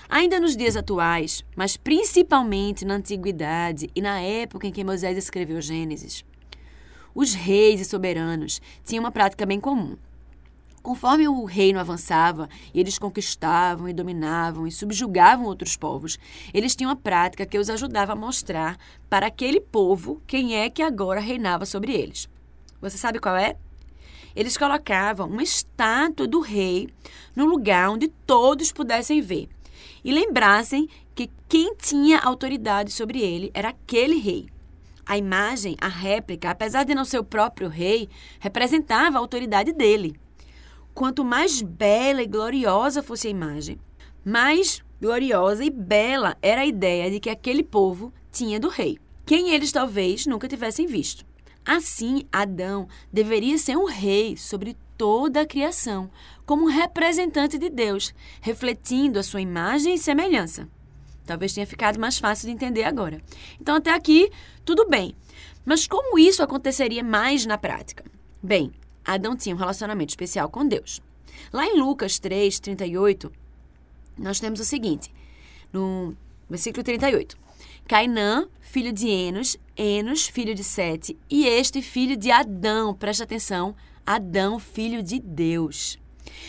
Ainda 0.07 0.39
nos 0.39 0.55
dias 0.55 0.77
atuais, 0.77 1.43
mas 1.53 1.75
principalmente 1.75 2.85
na 2.85 2.93
antiguidade 2.93 3.89
e 3.93 4.01
na 4.01 4.21
época 4.21 4.67
em 4.67 4.71
que 4.71 4.85
Moisés 4.85 5.17
escreveu 5.17 5.59
Gênesis, 5.59 6.23
os 7.13 7.33
reis 7.33 7.81
e 7.81 7.85
soberanos 7.85 8.61
tinham 8.83 9.03
uma 9.03 9.11
prática 9.11 9.45
bem 9.45 9.59
comum. 9.59 9.97
Conforme 10.81 11.27
o 11.27 11.45
reino 11.45 11.79
avançava 11.79 12.49
e 12.73 12.79
eles 12.79 12.97
conquistavam 12.97 13.87
e 13.87 13.93
dominavam 13.93 14.65
e 14.65 14.71
subjugavam 14.71 15.45
outros 15.45 15.77
povos, 15.77 16.17
eles 16.53 16.75
tinham 16.75 16.89
uma 16.89 16.95
prática 16.95 17.45
que 17.45 17.59
os 17.59 17.69
ajudava 17.69 18.13
a 18.13 18.15
mostrar 18.15 18.77
para 19.09 19.27
aquele 19.27 19.61
povo 19.61 20.21
quem 20.25 20.55
é 20.55 20.69
que 20.69 20.81
agora 20.81 21.19
reinava 21.19 21.65
sobre 21.65 21.93
eles. 21.93 22.27
Você 22.81 22.97
sabe 22.97 23.19
qual 23.19 23.35
é? 23.35 23.55
eles 24.35 24.57
colocavam 24.57 25.27
uma 25.27 25.43
estátua 25.43 26.27
do 26.27 26.39
rei 26.39 26.89
no 27.35 27.45
lugar 27.45 27.89
onde 27.89 28.07
todos 28.07 28.71
pudessem 28.71 29.21
ver 29.21 29.49
e 30.03 30.11
lembrassem 30.11 30.87
que 31.13 31.29
quem 31.47 31.75
tinha 31.75 32.19
autoridade 32.19 32.91
sobre 32.91 33.19
ele 33.19 33.51
era 33.53 33.69
aquele 33.69 34.17
rei. 34.17 34.47
A 35.11 35.17
imagem, 35.17 35.75
a 35.81 35.89
réplica, 35.89 36.49
apesar 36.49 36.85
de 36.85 36.95
não 36.95 37.03
ser 37.03 37.19
o 37.19 37.23
próprio 37.25 37.67
rei, 37.67 38.07
representava 38.39 39.17
a 39.17 39.19
autoridade 39.19 39.73
dele. 39.73 40.15
Quanto 40.93 41.25
mais 41.25 41.61
bela 41.61 42.23
e 42.23 42.25
gloriosa 42.25 43.03
fosse 43.03 43.27
a 43.27 43.29
imagem, 43.29 43.77
mais 44.23 44.81
gloriosa 45.01 45.65
e 45.65 45.69
bela 45.69 46.37
era 46.41 46.61
a 46.61 46.65
ideia 46.65 47.11
de 47.11 47.19
que 47.19 47.29
aquele 47.29 47.61
povo 47.61 48.13
tinha 48.31 48.57
do 48.57 48.69
rei, 48.69 48.97
quem 49.25 49.49
eles 49.49 49.73
talvez 49.73 50.25
nunca 50.25 50.47
tivessem 50.47 50.87
visto. 50.87 51.25
Assim, 51.65 52.23
Adão 52.31 52.87
deveria 53.11 53.57
ser 53.57 53.75
um 53.75 53.87
rei 53.87 54.37
sobre 54.37 54.77
toda 54.97 55.41
a 55.41 55.45
criação, 55.45 56.09
como 56.45 56.63
um 56.63 56.71
representante 56.71 57.57
de 57.57 57.69
Deus, 57.69 58.13
refletindo 58.39 59.19
a 59.19 59.23
sua 59.23 59.41
imagem 59.41 59.95
e 59.95 59.99
semelhança. 59.99 60.69
Talvez 61.25 61.53
tenha 61.53 61.67
ficado 61.67 61.99
mais 61.99 62.17
fácil 62.17 62.47
de 62.47 62.53
entender 62.53 62.83
agora. 62.83 63.21
Então, 63.59 63.75
até 63.75 63.93
aqui, 63.93 64.29
tudo 64.65 64.87
bem. 64.87 65.15
Mas 65.65 65.87
como 65.87 66.17
isso 66.17 66.41
aconteceria 66.41 67.03
mais 67.03 67.45
na 67.45 67.57
prática? 67.57 68.03
Bem, 68.41 68.71
Adão 69.05 69.35
tinha 69.35 69.55
um 69.55 69.59
relacionamento 69.59 70.09
especial 70.09 70.49
com 70.49 70.67
Deus. 70.67 71.01
Lá 71.53 71.65
em 71.65 71.79
Lucas 71.79 72.19
3, 72.19 72.59
38, 72.59 73.31
nós 74.17 74.39
temos 74.39 74.59
o 74.59 74.65
seguinte, 74.65 75.13
no 75.71 76.15
versículo 76.49 76.83
38. 76.83 77.37
Cainã, 77.87 78.47
filho 78.59 78.91
de 78.93 79.07
Enos, 79.09 79.57
Enos, 79.75 80.27
filho 80.27 80.55
de 80.55 80.63
Sete, 80.63 81.17
e 81.29 81.45
este 81.45 81.81
filho 81.81 82.15
de 82.15 82.31
Adão, 82.31 82.93
presta 82.93 83.23
atenção, 83.23 83.75
Adão, 84.05 84.59
filho 84.59 85.03
de 85.03 85.19
Deus. 85.19 85.99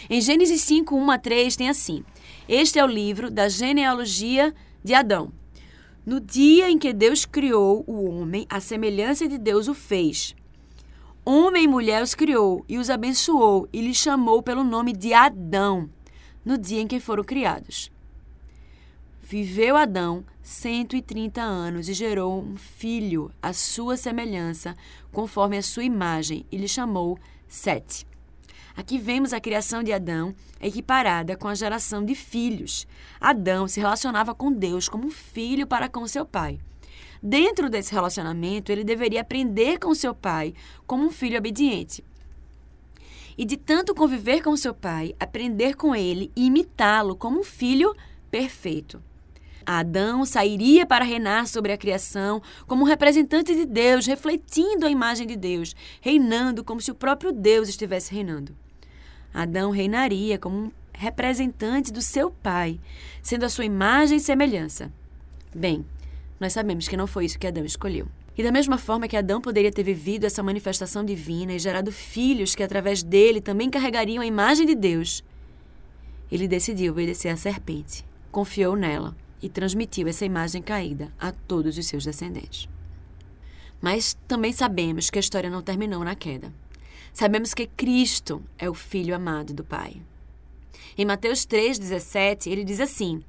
Em 0.08 0.20
Gênesis 0.20 0.60
5, 0.62 0.94
1 0.94 1.10
a 1.10 1.18
3 1.18 1.56
tem 1.56 1.68
assim: 1.68 2.04
Este 2.48 2.78
é 2.78 2.84
o 2.84 2.88
livro 2.88 3.30
da 3.30 3.48
genealogia 3.48 4.52
de 4.82 4.94
Adão. 4.94 5.32
No 6.04 6.20
dia 6.20 6.68
em 6.68 6.76
que 6.76 6.92
Deus 6.92 7.24
criou 7.24 7.84
o 7.86 8.10
homem, 8.10 8.44
a 8.50 8.58
semelhança 8.58 9.28
de 9.28 9.38
Deus 9.38 9.68
o 9.68 9.74
fez. 9.74 10.34
Homem 11.24 11.64
e 11.64 11.68
mulher 11.68 12.02
os 12.02 12.16
criou 12.16 12.64
e 12.68 12.78
os 12.78 12.90
abençoou 12.90 13.68
e 13.72 13.80
lhes 13.80 13.96
chamou 13.96 14.42
pelo 14.42 14.64
nome 14.64 14.92
de 14.92 15.14
Adão, 15.14 15.88
no 16.44 16.58
dia 16.58 16.80
em 16.80 16.88
que 16.88 16.98
foram 16.98 17.22
criados. 17.22 17.92
Viveu 19.22 19.76
Adão 19.76 20.24
130 20.42 21.40
anos 21.40 21.88
e 21.88 21.94
gerou 21.94 22.42
um 22.42 22.56
filho 22.56 23.30
à 23.40 23.52
sua 23.52 23.96
semelhança, 23.96 24.76
conforme 25.12 25.56
a 25.56 25.62
sua 25.62 25.84
imagem, 25.84 26.44
e 26.50 26.56
lhe 26.56 26.66
chamou 26.66 27.16
Sete. 27.46 28.11
Aqui 28.76 28.98
vemos 28.98 29.32
a 29.32 29.40
criação 29.40 29.82
de 29.82 29.92
Adão 29.92 30.34
equiparada 30.60 31.36
com 31.36 31.48
a 31.48 31.54
geração 31.54 32.04
de 32.04 32.14
filhos. 32.14 32.86
Adão 33.20 33.68
se 33.68 33.80
relacionava 33.80 34.34
com 34.34 34.52
Deus 34.52 34.88
como 34.88 35.06
um 35.06 35.10
filho 35.10 35.66
para 35.66 35.88
com 35.88 36.06
seu 36.06 36.24
pai. 36.24 36.58
Dentro 37.22 37.70
desse 37.70 37.92
relacionamento, 37.92 38.72
ele 38.72 38.82
deveria 38.82 39.20
aprender 39.20 39.78
com 39.78 39.94
seu 39.94 40.14
pai 40.14 40.54
como 40.86 41.04
um 41.04 41.10
filho 41.10 41.38
obediente. 41.38 42.04
E 43.38 43.44
de 43.44 43.56
tanto 43.56 43.94
conviver 43.94 44.42
com 44.42 44.56
seu 44.56 44.74
pai, 44.74 45.14
aprender 45.20 45.76
com 45.76 45.94
ele 45.94 46.32
e 46.34 46.46
imitá-lo 46.46 47.14
como 47.14 47.40
um 47.40 47.44
filho 47.44 47.94
perfeito. 48.30 49.00
Adão 49.64 50.24
sairia 50.24 50.84
para 50.84 51.04
reinar 51.04 51.46
sobre 51.46 51.72
a 51.72 51.78
criação 51.78 52.42
como 52.66 52.82
um 52.82 52.86
representante 52.86 53.54
de 53.54 53.64
Deus, 53.64 54.06
refletindo 54.06 54.84
a 54.84 54.90
imagem 54.90 55.26
de 55.26 55.36
Deus, 55.36 55.74
reinando 56.00 56.64
como 56.64 56.80
se 56.80 56.90
o 56.90 56.94
próprio 56.94 57.32
Deus 57.32 57.68
estivesse 57.68 58.12
reinando. 58.12 58.56
Adão 59.32 59.70
reinaria 59.70 60.38
como 60.38 60.56
um 60.56 60.72
representante 60.92 61.92
do 61.92 62.02
seu 62.02 62.30
pai, 62.30 62.78
sendo 63.22 63.44
a 63.44 63.48
sua 63.48 63.64
imagem 63.64 64.18
e 64.18 64.20
semelhança. 64.20 64.92
Bem, 65.54 65.84
nós 66.38 66.52
sabemos 66.52 66.88
que 66.88 66.96
não 66.96 67.06
foi 67.06 67.24
isso 67.24 67.38
que 67.38 67.46
Adão 67.46 67.64
escolheu. 67.64 68.06
E 68.36 68.42
da 68.42 68.50
mesma 68.50 68.78
forma 68.78 69.06
que 69.06 69.16
Adão 69.16 69.40
poderia 69.40 69.70
ter 69.70 69.82
vivido 69.82 70.24
essa 70.24 70.42
manifestação 70.42 71.04
divina 71.04 71.52
e 71.52 71.58
gerado 71.58 71.92
filhos 71.92 72.54
que 72.54 72.62
através 72.62 73.02
dele 73.02 73.40
também 73.40 73.68
carregariam 73.68 74.22
a 74.22 74.26
imagem 74.26 74.66
de 74.66 74.74
Deus, 74.74 75.22
ele 76.30 76.48
decidiu 76.48 76.92
obedecer 76.92 77.28
à 77.28 77.36
serpente, 77.36 78.04
confiou 78.30 78.74
nela 78.74 79.14
e 79.42 79.48
transmitiu 79.48 80.08
essa 80.08 80.24
imagem 80.24 80.62
caída 80.62 81.12
a 81.20 81.30
todos 81.30 81.76
os 81.76 81.86
seus 81.86 82.04
descendentes. 82.04 82.68
Mas 83.80 84.16
também 84.26 84.52
sabemos 84.52 85.10
que 85.10 85.18
a 85.18 85.20
história 85.20 85.50
não 85.50 85.60
terminou 85.60 86.02
na 86.02 86.14
queda. 86.14 86.52
Sabemos 87.12 87.52
que 87.52 87.66
Cristo 87.66 88.42
é 88.58 88.70
o 88.70 88.74
Filho 88.74 89.14
amado 89.14 89.52
do 89.52 89.62
Pai. 89.62 90.00
Em 90.96 91.04
Mateus 91.04 91.46
3,17, 91.46 92.50
ele 92.50 92.64
diz 92.64 92.80
assim: 92.80 93.22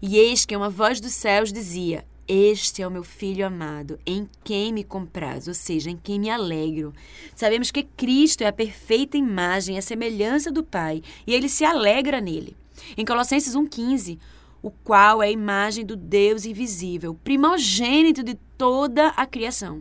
E 0.00 0.18
eis 0.18 0.44
que 0.44 0.54
uma 0.54 0.68
voz 0.68 1.00
dos 1.00 1.14
céus 1.14 1.50
dizia: 1.50 2.04
Este 2.28 2.82
é 2.82 2.86
o 2.86 2.90
meu 2.90 3.02
filho 3.02 3.46
amado, 3.46 3.98
em 4.04 4.28
quem 4.44 4.72
me 4.74 4.84
compraz, 4.84 5.48
ou 5.48 5.54
seja, 5.54 5.90
em 5.90 5.96
quem 5.96 6.20
me 6.20 6.28
alegro. 6.28 6.92
Sabemos 7.34 7.70
que 7.70 7.82
Cristo 7.82 8.42
é 8.42 8.46
a 8.46 8.52
perfeita 8.52 9.16
imagem, 9.16 9.78
a 9.78 9.82
semelhança 9.82 10.52
do 10.52 10.62
Pai, 10.62 11.02
e 11.26 11.32
ele 11.32 11.48
se 11.48 11.64
alegra 11.64 12.20
nele. 12.20 12.54
Em 12.94 13.06
Colossenses 13.06 13.54
1,15, 13.54 14.18
o 14.62 14.70
qual 14.70 15.22
é 15.22 15.28
a 15.28 15.30
imagem 15.30 15.84
do 15.84 15.96
Deus 15.96 16.44
invisível, 16.44 17.14
primogênito 17.24 18.22
de 18.22 18.34
toda 18.58 19.08
a 19.08 19.24
criação. 19.24 19.80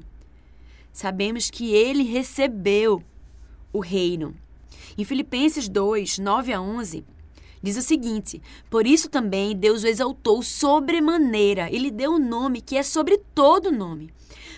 Sabemos 0.91 1.49
que 1.49 1.73
ele 1.73 2.03
recebeu 2.03 3.03
o 3.71 3.79
reino. 3.79 4.35
Em 4.97 5.03
Filipenses 5.03 5.69
2, 5.69 6.19
9 6.19 6.53
a 6.53 6.61
11, 6.61 7.05
diz 7.61 7.77
o 7.77 7.81
seguinte: 7.81 8.41
Por 8.69 8.85
isso 8.85 9.09
também 9.09 9.55
Deus 9.55 9.83
o 9.83 9.87
exaltou 9.87 10.41
sobremaneira 10.41 11.69
e 11.71 11.77
lhe 11.77 11.91
deu 11.91 12.13
um 12.13 12.19
nome 12.19 12.61
que 12.61 12.77
é 12.77 12.83
sobre 12.83 13.17
todo 13.33 13.71
nome, 13.71 14.11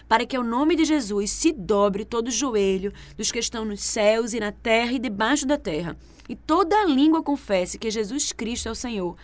para 0.08 0.26
que 0.26 0.36
ao 0.36 0.44
nome 0.44 0.76
de 0.76 0.86
Jesus 0.86 1.32
se 1.32 1.52
dobre 1.52 2.06
todo 2.06 2.28
o 2.28 2.32
joelho 2.32 2.94
dos 3.18 3.32
que 3.32 3.40
estão 3.40 3.66
nos 3.66 3.82
céus 3.82 4.34
e 4.34 4.40
na 4.40 4.52
terra 4.52 4.94
e 4.94 5.00
debaixo 5.00 5.46
da 5.46 5.58
terra, 5.58 5.98
e 6.28 6.36
toda 6.36 6.76
a 6.76 6.86
língua 6.86 7.22
confesse 7.22 7.78
que 7.78 7.92
Jesus 7.92 8.32
Cristo 8.32 8.68
é 8.68 8.72
o 8.72 8.76
Senhor 8.76 9.16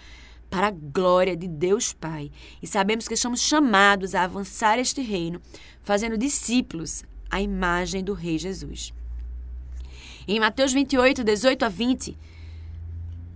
para 0.50 0.68
a 0.68 0.72
glória 0.72 1.36
de 1.36 1.48
Deus 1.48 1.94
Pai. 1.94 2.32
E 2.62 2.68
sabemos 2.68 3.08
que 3.08 3.14
estamos 3.14 3.42
chamados 3.42 4.16
a 4.16 4.24
avançar 4.24 4.80
este 4.80 5.02
reino, 5.02 5.42
fazendo 5.82 6.18
discípulos 6.18 7.04
à 7.30 7.42
imagem 7.42 8.04
do 8.04 8.14
Rei 8.14 8.38
Jesus. 8.38 8.94
Em 10.30 10.42
Mateus 10.42 10.74
28, 10.74 11.24
18 11.24 11.64
a 11.64 11.70
20, 11.70 12.18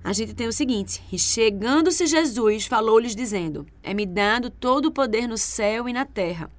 a 0.04 0.12
gente 0.12 0.34
tem 0.34 0.50
o 0.50 0.52
seguinte: 0.52 1.02
E 1.10 1.18
chegando-se 1.18 2.06
Jesus, 2.06 2.66
falou-lhes, 2.66 3.16
dizendo: 3.16 3.66
É-me 3.82 4.06
dado 4.06 4.50
todo 4.50 4.88
o 4.88 4.92
poder 4.92 5.26
no 5.26 5.38
céu 5.38 5.88
e 5.88 5.94
na 5.94 6.04
terra. 6.04 6.52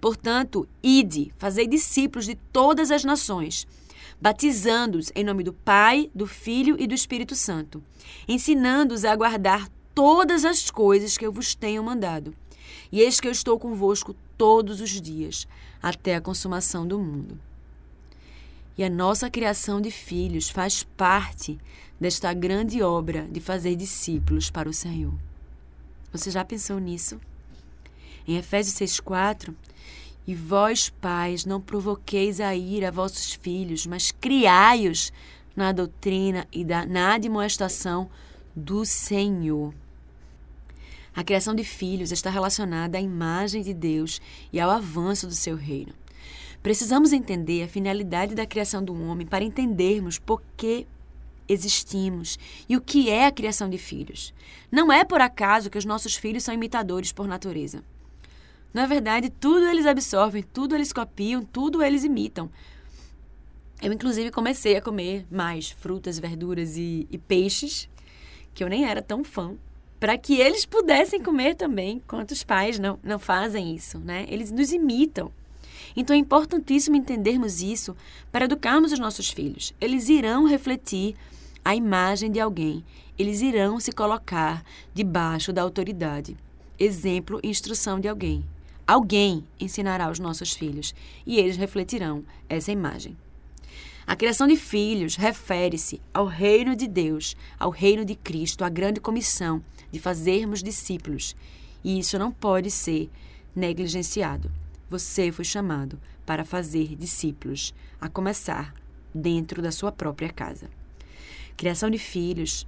Portanto, 0.00 0.68
ide, 0.80 1.34
fazei 1.36 1.66
discípulos 1.66 2.26
de 2.26 2.36
todas 2.36 2.92
as 2.92 3.02
nações, 3.02 3.66
batizando-os 4.20 5.10
em 5.12 5.24
nome 5.24 5.42
do 5.42 5.52
Pai, 5.52 6.08
do 6.14 6.24
Filho 6.24 6.76
e 6.78 6.86
do 6.86 6.94
Espírito 6.94 7.34
Santo, 7.34 7.82
ensinando-os 8.28 9.04
a 9.04 9.16
guardar 9.16 9.68
todas 9.92 10.44
as 10.44 10.70
coisas 10.70 11.18
que 11.18 11.26
eu 11.26 11.32
vos 11.32 11.56
tenho 11.56 11.82
mandado. 11.82 12.32
E 12.92 13.00
eis 13.00 13.18
que 13.18 13.26
eu 13.26 13.32
estou 13.32 13.58
convosco 13.58 14.14
todos 14.38 14.80
os 14.80 15.00
dias, 15.00 15.48
até 15.82 16.14
a 16.14 16.20
consumação 16.20 16.86
do 16.86 16.96
mundo. 16.96 17.49
E 18.80 18.82
a 18.82 18.88
nossa 18.88 19.28
criação 19.28 19.78
de 19.78 19.90
filhos 19.90 20.48
faz 20.48 20.82
parte 20.82 21.58
desta 22.00 22.32
grande 22.32 22.80
obra 22.80 23.28
de 23.30 23.38
fazer 23.38 23.76
discípulos 23.76 24.48
para 24.48 24.70
o 24.70 24.72
Senhor. 24.72 25.12
Você 26.10 26.30
já 26.30 26.42
pensou 26.46 26.78
nisso? 26.78 27.20
Em 28.26 28.38
Efésios 28.38 28.74
6,4, 28.76 29.54
e 30.26 30.34
vós, 30.34 30.88
pais, 30.88 31.44
não 31.44 31.60
provoqueis 31.60 32.40
a 32.40 32.56
ira 32.56 32.88
a 32.88 32.90
vossos 32.90 33.34
filhos, 33.34 33.84
mas 33.84 34.10
criai-os 34.12 35.12
na 35.54 35.72
doutrina 35.72 36.48
e 36.50 36.64
na 36.64 37.12
admoestação 37.12 38.08
do 38.56 38.86
Senhor. 38.86 39.74
A 41.14 41.22
criação 41.22 41.54
de 41.54 41.64
filhos 41.64 42.12
está 42.12 42.30
relacionada 42.30 42.96
à 42.96 43.00
imagem 43.02 43.60
de 43.60 43.74
Deus 43.74 44.22
e 44.50 44.58
ao 44.58 44.70
avanço 44.70 45.26
do 45.26 45.34
seu 45.34 45.54
reino. 45.54 45.92
Precisamos 46.62 47.12
entender 47.12 47.62
a 47.62 47.68
finalidade 47.68 48.34
da 48.34 48.46
criação 48.46 48.84
do 48.84 48.94
homem 48.94 49.26
para 49.26 49.44
entendermos 49.44 50.18
por 50.18 50.42
que 50.56 50.86
existimos 51.48 52.38
e 52.68 52.76
o 52.76 52.80
que 52.80 53.08
é 53.10 53.26
a 53.26 53.32
criação 53.32 53.68
de 53.68 53.78
filhos. 53.78 54.32
Não 54.70 54.92
é 54.92 55.04
por 55.04 55.20
acaso 55.20 55.70
que 55.70 55.78
os 55.78 55.84
nossos 55.84 56.16
filhos 56.16 56.44
são 56.44 56.54
imitadores 56.54 57.12
por 57.12 57.26
natureza. 57.26 57.82
Na 58.72 58.86
verdade, 58.86 59.30
tudo 59.30 59.66
eles 59.66 59.86
absorvem, 59.86 60.42
tudo 60.42 60.74
eles 60.74 60.92
copiam, 60.92 61.42
tudo 61.42 61.82
eles 61.82 62.04
imitam. 62.04 62.48
Eu, 63.82 63.92
inclusive, 63.92 64.30
comecei 64.30 64.76
a 64.76 64.82
comer 64.82 65.26
mais 65.30 65.70
frutas, 65.70 66.18
verduras 66.18 66.76
e, 66.76 67.08
e 67.10 67.18
peixes 67.18 67.88
que 68.54 68.62
eu 68.62 68.68
nem 68.68 68.84
era 68.84 69.00
tão 69.00 69.24
fã, 69.24 69.56
para 69.98 70.16
que 70.18 70.34
eles 70.40 70.64
pudessem 70.64 71.22
comer 71.22 71.54
também, 71.54 72.02
quanto 72.06 72.32
os 72.32 72.42
pais 72.42 72.78
não, 72.78 72.98
não 73.02 73.18
fazem 73.18 73.74
isso, 73.74 73.98
né? 73.98 74.26
Eles 74.28 74.50
nos 74.50 74.72
imitam. 74.72 75.32
Então 75.96 76.14
é 76.14 76.18
importantíssimo 76.18 76.96
entendermos 76.96 77.62
isso 77.62 77.96
para 78.30 78.44
educarmos 78.44 78.92
os 78.92 78.98
nossos 78.98 79.30
filhos. 79.30 79.74
Eles 79.80 80.08
irão 80.08 80.44
refletir 80.44 81.14
a 81.64 81.74
imagem 81.74 82.30
de 82.30 82.40
alguém, 82.40 82.84
eles 83.18 83.42
irão 83.42 83.78
se 83.78 83.92
colocar 83.92 84.64
debaixo 84.94 85.52
da 85.52 85.62
autoridade. 85.62 86.36
Exemplo 86.78 87.38
e 87.42 87.48
instrução 87.48 88.00
de 88.00 88.08
alguém. 88.08 88.44
Alguém 88.86 89.44
ensinará 89.60 90.10
os 90.10 90.18
nossos 90.18 90.52
filhos 90.52 90.94
e 91.26 91.38
eles 91.38 91.56
refletirão 91.56 92.24
essa 92.48 92.72
imagem. 92.72 93.16
A 94.06 94.16
criação 94.16 94.48
de 94.48 94.56
filhos 94.56 95.14
refere-se 95.14 96.00
ao 96.12 96.26
reino 96.26 96.74
de 96.74 96.88
Deus, 96.88 97.36
ao 97.58 97.70
reino 97.70 98.04
de 98.04 98.16
Cristo, 98.16 98.64
à 98.64 98.68
grande 98.68 99.00
comissão 99.00 99.62
de 99.92 100.00
fazermos 100.00 100.62
discípulos. 100.62 101.36
E 101.84 101.98
isso 101.98 102.18
não 102.18 102.32
pode 102.32 102.70
ser 102.70 103.08
negligenciado. 103.54 104.50
Você 104.90 105.30
foi 105.30 105.44
chamado 105.44 106.00
para 106.26 106.44
fazer 106.44 106.96
discípulos, 106.96 107.72
a 108.00 108.08
começar 108.08 108.74
dentro 109.14 109.62
da 109.62 109.70
sua 109.70 109.92
própria 109.92 110.28
casa. 110.30 110.68
Criação 111.56 111.88
de 111.88 111.96
filhos 111.96 112.66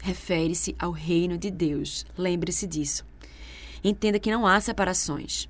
refere-se 0.00 0.74
ao 0.76 0.90
reino 0.90 1.38
de 1.38 1.48
Deus. 1.48 2.04
Lembre-se 2.18 2.66
disso. 2.66 3.06
Entenda 3.84 4.18
que 4.18 4.32
não 4.32 4.44
há 4.44 4.60
separações. 4.60 5.48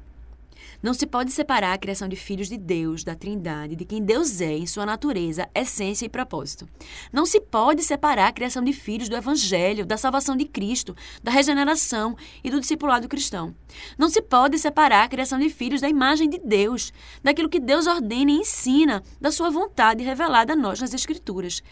Não 0.82 0.92
se 0.92 1.06
pode 1.06 1.30
separar 1.30 1.72
a 1.72 1.78
criação 1.78 2.08
de 2.08 2.16
filhos 2.16 2.48
de 2.48 2.58
Deus, 2.58 3.04
da 3.04 3.14
Trindade, 3.14 3.76
de 3.76 3.84
quem 3.84 4.02
Deus 4.02 4.40
é 4.40 4.52
em 4.52 4.66
sua 4.66 4.84
natureza, 4.84 5.48
essência 5.54 6.04
e 6.04 6.08
propósito. 6.08 6.68
Não 7.12 7.24
se 7.24 7.40
pode 7.40 7.84
separar 7.84 8.26
a 8.26 8.32
criação 8.32 8.64
de 8.64 8.72
filhos 8.72 9.08
do 9.08 9.14
Evangelho, 9.14 9.86
da 9.86 9.96
salvação 9.96 10.36
de 10.36 10.44
Cristo, 10.44 10.96
da 11.22 11.30
regeneração 11.30 12.16
e 12.42 12.50
do 12.50 12.58
discipulado 12.58 13.08
cristão. 13.08 13.54
Não 13.96 14.08
se 14.08 14.20
pode 14.20 14.58
separar 14.58 15.04
a 15.04 15.08
criação 15.08 15.38
de 15.38 15.48
filhos 15.50 15.80
da 15.80 15.88
imagem 15.88 16.28
de 16.28 16.38
Deus, 16.38 16.92
daquilo 17.22 17.48
que 17.48 17.60
Deus 17.60 17.86
ordena 17.86 18.32
e 18.32 18.40
ensina, 18.40 19.04
da 19.20 19.30
sua 19.30 19.50
vontade 19.50 20.02
revelada 20.02 20.54
a 20.54 20.56
nós 20.56 20.80
nas 20.80 20.92
Escrituras. 20.92 21.62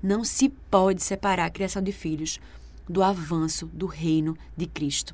Não 0.00 0.22
se 0.22 0.48
pode 0.70 1.02
separar 1.02 1.46
a 1.46 1.50
criação 1.50 1.82
de 1.82 1.90
filhos 1.90 2.38
do 2.88 3.02
avanço 3.02 3.66
do 3.66 3.86
reino 3.86 4.36
de 4.56 4.66
Cristo. 4.66 5.12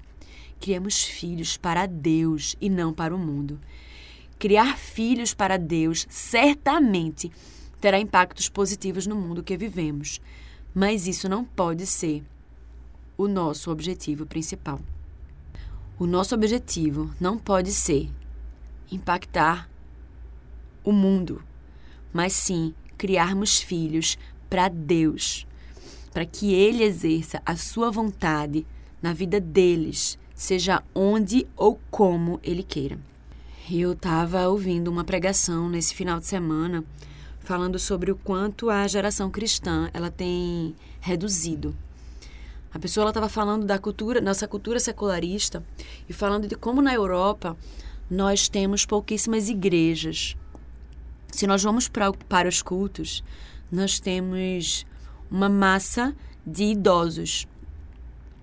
Criamos 0.60 1.02
filhos 1.02 1.56
para 1.56 1.86
Deus 1.86 2.54
e 2.60 2.68
não 2.68 2.92
para 2.92 3.14
o 3.14 3.18
mundo. 3.18 3.58
Criar 4.38 4.76
filhos 4.76 5.34
para 5.34 5.56
Deus 5.56 6.06
certamente 6.10 7.32
terá 7.80 7.98
impactos 7.98 8.48
positivos 8.48 9.06
no 9.06 9.16
mundo 9.16 9.42
que 9.42 9.56
vivemos, 9.56 10.20
mas 10.74 11.06
isso 11.06 11.28
não 11.28 11.44
pode 11.44 11.86
ser 11.86 12.22
o 13.16 13.26
nosso 13.26 13.70
objetivo 13.70 14.26
principal. 14.26 14.80
O 15.98 16.06
nosso 16.06 16.34
objetivo 16.34 17.10
não 17.18 17.38
pode 17.38 17.72
ser 17.72 18.10
impactar 18.92 19.68
o 20.84 20.92
mundo, 20.92 21.42
mas 22.12 22.32
sim 22.32 22.74
criarmos 22.98 23.60
filhos 23.60 24.18
para 24.48 24.68
Deus, 24.68 25.46
para 26.12 26.26
que 26.26 26.52
Ele 26.52 26.82
exerça 26.82 27.40
a 27.46 27.56
sua 27.56 27.90
vontade 27.90 28.66
na 29.02 29.12
vida 29.12 29.40
deles, 29.40 30.18
seja 30.40 30.82
onde 30.94 31.46
ou 31.54 31.78
como 31.90 32.40
Ele 32.42 32.62
queira. 32.62 32.98
Eu 33.70 33.92
estava 33.92 34.48
ouvindo 34.48 34.88
uma 34.88 35.04
pregação 35.04 35.68
nesse 35.68 35.94
final 35.94 36.18
de 36.18 36.24
semana 36.24 36.82
falando 37.40 37.78
sobre 37.78 38.10
o 38.10 38.16
quanto 38.16 38.70
a 38.70 38.88
geração 38.88 39.30
cristã 39.30 39.90
ela 39.92 40.10
tem 40.10 40.74
reduzido. 40.98 41.76
A 42.72 42.78
pessoa 42.78 43.08
estava 43.08 43.28
falando 43.28 43.66
da 43.66 43.78
cultura, 43.78 44.18
nossa 44.18 44.48
cultura 44.48 44.80
secularista 44.80 45.62
e 46.08 46.12
falando 46.14 46.48
de 46.48 46.54
como 46.54 46.80
na 46.80 46.94
Europa 46.94 47.54
nós 48.10 48.48
temos 48.48 48.86
pouquíssimas 48.86 49.50
igrejas. 49.50 50.38
Se 51.28 51.46
nós 51.46 51.62
vamos 51.62 51.86
pra, 51.86 52.12
para 52.12 52.48
os 52.48 52.62
cultos, 52.62 53.22
nós 53.70 54.00
temos 54.00 54.86
uma 55.30 55.50
massa 55.50 56.16
de 56.46 56.64
idosos. 56.64 57.46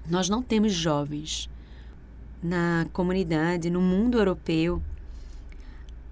Nós 0.08 0.30
não 0.30 0.44
temos 0.44 0.74
jovens. 0.74 1.50
Na 2.42 2.86
comunidade, 2.94 3.70
no 3.70 3.82
mundo 3.82 4.18
europeu, 4.18 4.82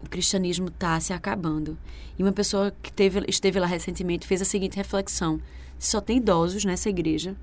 o 0.03 0.09
cristianismo 0.09 0.67
está 0.67 0.99
se 0.99 1.13
acabando. 1.13 1.77
E 2.17 2.23
uma 2.23 2.31
pessoa 2.31 2.73
que 2.81 2.91
teve, 2.91 3.23
esteve 3.27 3.59
lá 3.59 3.67
recentemente 3.67 4.27
fez 4.27 4.41
a 4.41 4.45
seguinte 4.45 4.75
reflexão: 4.75 5.39
só 5.77 6.01
tem 6.01 6.17
idosos 6.17 6.65
nessa 6.65 6.89
igreja. 6.89 7.35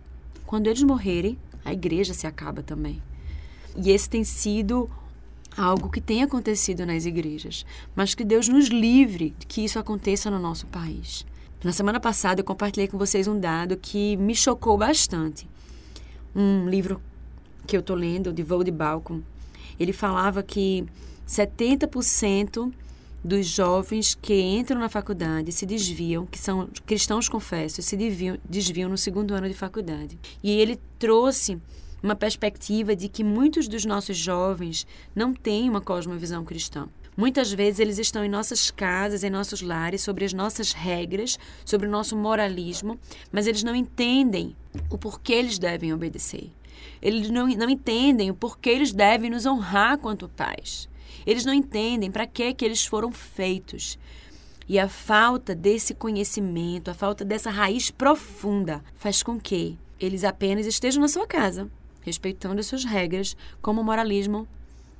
Quando 0.47 0.67
eles 0.67 0.83
morrerem, 0.83 1.39
a 1.65 1.73
igreja 1.73 2.13
se 2.13 2.27
acaba 2.27 2.63
também. 2.63 3.01
E 3.77 3.91
esse 3.91 4.09
tem 4.09 4.25
sido 4.25 4.91
algo 5.57 5.91
que 5.91 6.01
tem 6.01 6.23
acontecido 6.23 6.85
nas 6.85 7.05
igrejas, 7.05 7.65
mas 7.95 8.15
que 8.15 8.25
Deus 8.25 8.49
nos 8.49 8.69
livre 8.69 9.35
de 9.39 9.47
que 9.47 9.65
isso 9.65 9.79
aconteça 9.79 10.31
no 10.31 10.39
nosso 10.39 10.67
país. 10.67 11.27
Na 11.63 11.73
semana 11.73 12.01
passada 12.01 12.41
eu 12.41 12.45
compartilhei 12.45 12.89
com 12.89 12.99
vocês 12.99 13.29
um 13.29 13.39
dado 13.39 13.77
que 13.77 14.17
me 14.17 14.35
chocou 14.35 14.77
bastante. 14.77 15.49
Um 16.35 16.69
livro 16.69 17.01
que 17.67 17.77
eu 17.77 17.81
estou 17.81 17.97
lendo, 17.97 18.33
de 18.33 18.43
Vold 18.43 18.71
Balcom, 18.71 19.21
ele 19.79 19.93
falava 19.93 20.43
que 20.43 20.85
70% 21.27 22.73
dos 23.25 23.47
jovens 23.47 24.15
que 24.15 24.41
entram 24.41 24.81
na 24.81 24.89
faculdade 24.89 25.53
se 25.53 25.65
desviam, 25.65 26.27
que 26.27 26.39
são 26.39 26.69
cristãos 26.85 27.29
confessos, 27.29 27.85
se 27.85 27.97
desviam, 27.97 28.37
desviam 28.49 28.91
no 28.91 28.99
segundo 28.99 29.33
ano 29.33 29.49
de 29.49 29.55
faculdade. 29.55 30.19
E 30.43 30.51
ele 30.51 30.79
trouxe 30.99 31.61
uma 32.03 32.17
perspectiva 32.17 32.97
de 32.97 33.09
que 33.09 33.23
muitos 33.23 33.69
dos 33.69 33.85
nossos 33.85 34.17
jovens 34.17 34.87
não 35.15 35.33
têm 35.33 35.71
uma 35.71 35.81
cosmovisão 35.81 36.45
cristã. 36.45 36.89
Muitas 37.17 37.53
vezes 37.53 37.79
eles 37.79 37.99
estão 37.99 38.25
em 38.25 38.29
nossas 38.29 38.71
casas, 38.71 39.23
em 39.23 39.31
nossos 39.31 39.61
lares, 39.61 40.01
sobre 40.01 40.25
as 40.25 40.33
nossas 40.33 40.73
regras, 40.73 41.39
sobre 41.65 41.87
o 41.87 41.91
nosso 41.91 42.17
moralismo, 42.17 42.99
mas 43.31 43.47
eles 43.47 43.63
não 43.63 43.77
entendem 43.77 44.57
o 44.91 44.97
porquê 44.97 45.35
eles 45.35 45.59
devem 45.59 45.93
obedecer. 45.93 46.51
Eles 47.01 47.31
não, 47.31 47.47
não 47.47 47.71
entendem 47.71 48.31
o 48.31 48.35
porquê 48.35 48.71
eles 48.71 48.93
devem 48.93 49.31
nos 49.31 49.47
honrar 49.47 49.99
quanto 49.99 50.29
pais. 50.29 50.89
Eles 51.27 51.45
não 51.45 51.55
entendem 51.55 52.11
para 52.11 52.27
que, 52.27 52.53
que 52.55 52.65
eles 52.65 52.85
foram 52.85 53.13
feitos. 53.13 53.99
E 54.69 54.79
a 54.79 54.89
falta 54.89 55.55
desse 55.55 55.95
conhecimento, 55.95 56.91
a 56.91 56.95
falta 56.95 57.25
dessa 57.25 57.51
raiz 57.51 57.91
profunda, 57.91 58.83
faz 58.95 59.23
com 59.23 59.39
que 59.39 59.79
eles 60.01 60.25
apenas 60.25 60.67
estejam 60.67 61.01
na 61.01 61.09
sua 61.09 61.27
casa, 61.27 61.69
respeitando 62.01 62.61
as 62.61 62.67
suas 62.67 62.85
regras, 62.85 63.37
como 63.61 63.85
moralismo 63.85 64.49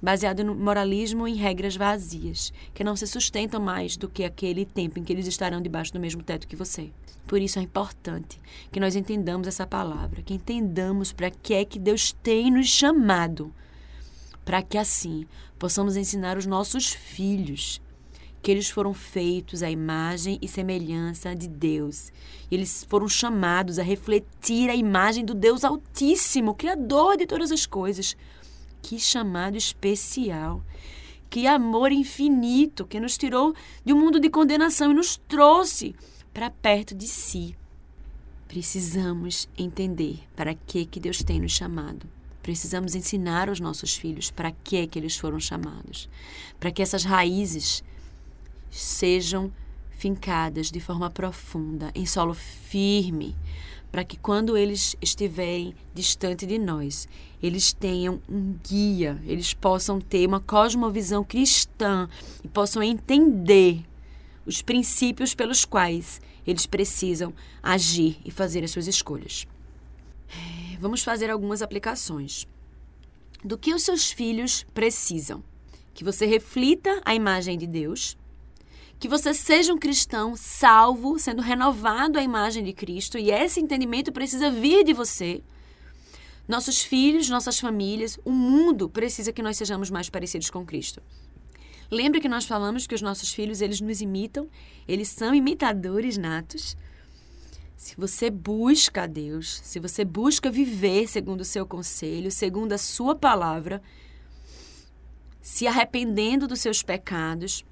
baseado 0.03 0.43
no 0.43 0.55
moralismo 0.55 1.29
em 1.29 1.37
regras 1.37 1.77
vazias, 1.77 2.53
que 2.75 2.83
não 2.83 2.97
se 2.97 3.07
sustentam 3.07 3.61
mais 3.61 3.97
do 3.97 4.09
que 4.09 4.25
aquele 4.25 4.67
tempo 4.67 4.99
em 4.99 5.05
que 5.05 5.13
eles 5.13 5.29
estarão 5.29 5.63
debaixo 5.63 5.93
do 5.93 6.01
mesmo 6.01 6.25
teto 6.25 6.49
que 6.49 6.57
você. 6.57 6.91
Por 7.27 7.41
isso 7.41 7.61
é 7.61 7.63
importante 7.63 8.41
que 8.73 8.81
nós 8.81 8.97
entendamos 8.97 9.47
essa 9.47 9.65
palavra, 9.65 10.21
que 10.21 10.35
entendamos 10.35 11.13
para 11.13 11.31
que 11.31 11.55
é 11.55 11.65
que 11.65 11.79
Deus 11.79 12.13
tem 12.21 12.51
nos 12.51 12.67
chamado, 12.67 13.55
para 14.45 14.61
que 14.61 14.77
assim 14.77 15.25
possamos 15.57 15.97
ensinar 15.97 16.37
os 16.37 16.47
nossos 16.47 16.93
filhos 16.93 17.81
que 18.43 18.51
eles 18.51 18.69
foram 18.69 18.93
feitos 18.93 19.63
à 19.63 19.71
imagem 19.71 20.37
e 20.43 20.49
semelhança 20.49 21.33
de 21.33 21.47
Deus. 21.47 22.13
Eles 22.51 22.85
foram 22.89 23.09
chamados 23.09 23.79
a 23.79 23.85
refletir 23.85 24.69
a 24.69 24.75
imagem 24.75 25.25
do 25.25 25.33
Deus 25.33 25.63
Altíssimo, 25.63 26.53
Criador 26.53 27.17
de 27.17 27.25
todas 27.25 27.53
as 27.53 27.67
coisas. 27.67 28.17
Que 28.83 28.99
chamado 28.99 29.57
especial! 29.57 30.63
Que 31.31 31.47
amor 31.47 31.93
infinito 31.93 32.85
que 32.85 33.01
nos 33.01 33.17
tirou 33.17 33.55
de 33.83 33.93
um 33.93 33.99
mundo 33.99 34.21
de 34.21 34.29
condenação 34.29 34.91
e 34.91 34.95
nos 34.95 35.17
trouxe 35.17 35.95
para 36.35 36.51
perto 36.51 36.95
de 36.95 37.09
si. 37.09 37.57
Precisamos 38.47 39.49
entender 39.57 40.19
para 40.37 40.55
que, 40.55 40.85
que 40.85 41.01
Deus 41.01 41.23
tem 41.23 41.41
nos 41.41 41.53
chamado. 41.53 42.07
Precisamos 42.43 42.95
ensinar 42.95 43.49
aos 43.49 43.61
nossos 43.61 43.97
filhos 43.97 44.31
para 44.31 44.51
que, 44.51 44.87
que 44.87 44.99
eles 44.99 45.17
foram 45.17 45.41
chamados. 45.41 46.07
Para 46.61 46.71
que 46.71 46.83
essas 46.83 47.05
raízes 47.05 47.83
sejam 48.71 49.51
fincadas 49.91 50.71
de 50.71 50.81
forma 50.81 51.09
profunda, 51.09 51.93
em 51.95 52.05
solo 52.05 52.35
firme, 52.35 53.37
para 53.93 54.05
que 54.05 54.17
quando 54.17 54.57
eles 54.57 54.97
estiverem 55.03 55.75
distante 55.95 56.47
de 56.47 56.59
nós, 56.59 57.07
eles 57.43 57.75
tenham 57.75 58.23
um 58.27 58.57
guia, 58.67 59.21
eles 59.27 59.53
possam 59.53 60.01
ter 60.01 60.27
uma 60.27 60.41
cosmovisão 60.41 61.23
cristã 61.23 62.09
e 62.43 62.49
possam 62.49 62.83
entender 62.83 63.85
os 64.47 64.63
princípios 64.63 65.35
pelos 65.35 65.67
quais 65.67 66.23
eles 66.47 66.65
precisam 66.65 67.35
agir 67.63 68.17
e 68.25 68.31
fazer 68.31 68.65
as 68.65 68.71
suas 68.71 68.87
escolhas. 68.87 69.47
Vamos 70.81 71.05
fazer 71.05 71.31
algumas 71.31 71.61
aplicações. 71.61 72.47
Do 73.45 73.59
que 73.59 73.75
os 73.75 73.83
seus 73.83 74.11
filhos 74.11 74.65
precisam? 74.73 75.45
Que 75.93 76.03
você 76.03 76.25
reflita 76.25 77.03
a 77.05 77.15
imagem 77.15 77.59
de 77.59 77.67
Deus, 77.67 78.17
que 79.03 79.09
você 79.09 79.35
seja 79.35 79.75
um 79.75 79.79
cristão 79.79 80.37
salvo, 80.37 81.19
sendo 81.19 81.43
renovado 81.43 82.21
à 82.21 82.23
imagem 82.23 82.63
de 82.63 82.73
Cristo, 82.73 83.19
e 83.19 83.33
esse 83.33 83.59
entendimento 83.59 84.13
precisa 84.13 84.49
vir 84.49 84.85
de 84.85 84.93
você. 84.93 85.43
Nossos 86.47 86.83
filhos, 86.83 87.29
nossas 87.29 87.59
famílias, 87.59 88.17
o 88.25 88.31
mundo 88.31 88.89
precisa 88.89 89.33
que 89.33 89.43
nós 89.43 89.57
sejamos 89.57 89.91
mais 89.91 90.09
parecidos 90.09 90.51
com 90.51 90.65
Cristo. 90.65 91.03
Lembra 91.91 92.21
que 92.21 92.29
nós 92.29 92.45
falamos 92.45 92.87
que 92.87 92.95
os 92.95 93.03
nossos 93.03 93.33
filhos, 93.33 93.61
eles 93.61 93.81
nos 93.81 94.01
imitam, 94.01 94.49
eles 94.87 95.09
são 95.09 95.35
imitadores 95.35 96.17
natos. 96.17 96.77
Se 97.77 97.97
você 97.97 98.31
busca 98.31 99.03
a 99.03 99.07
Deus, 99.09 99.63
se 99.65 99.81
você 99.81 100.05
busca 100.05 100.49
viver 100.49 101.09
segundo 101.09 101.41
o 101.41 101.45
seu 101.45 101.67
conselho, 101.67 102.31
segundo 102.31 102.73
a 102.73 102.79
sua 102.79 103.17
palavra, 103.17 103.83
se 105.41 105.67
arrependendo 105.67 106.47
dos 106.47 106.61
seus 106.61 106.85
pecados, 106.85 107.65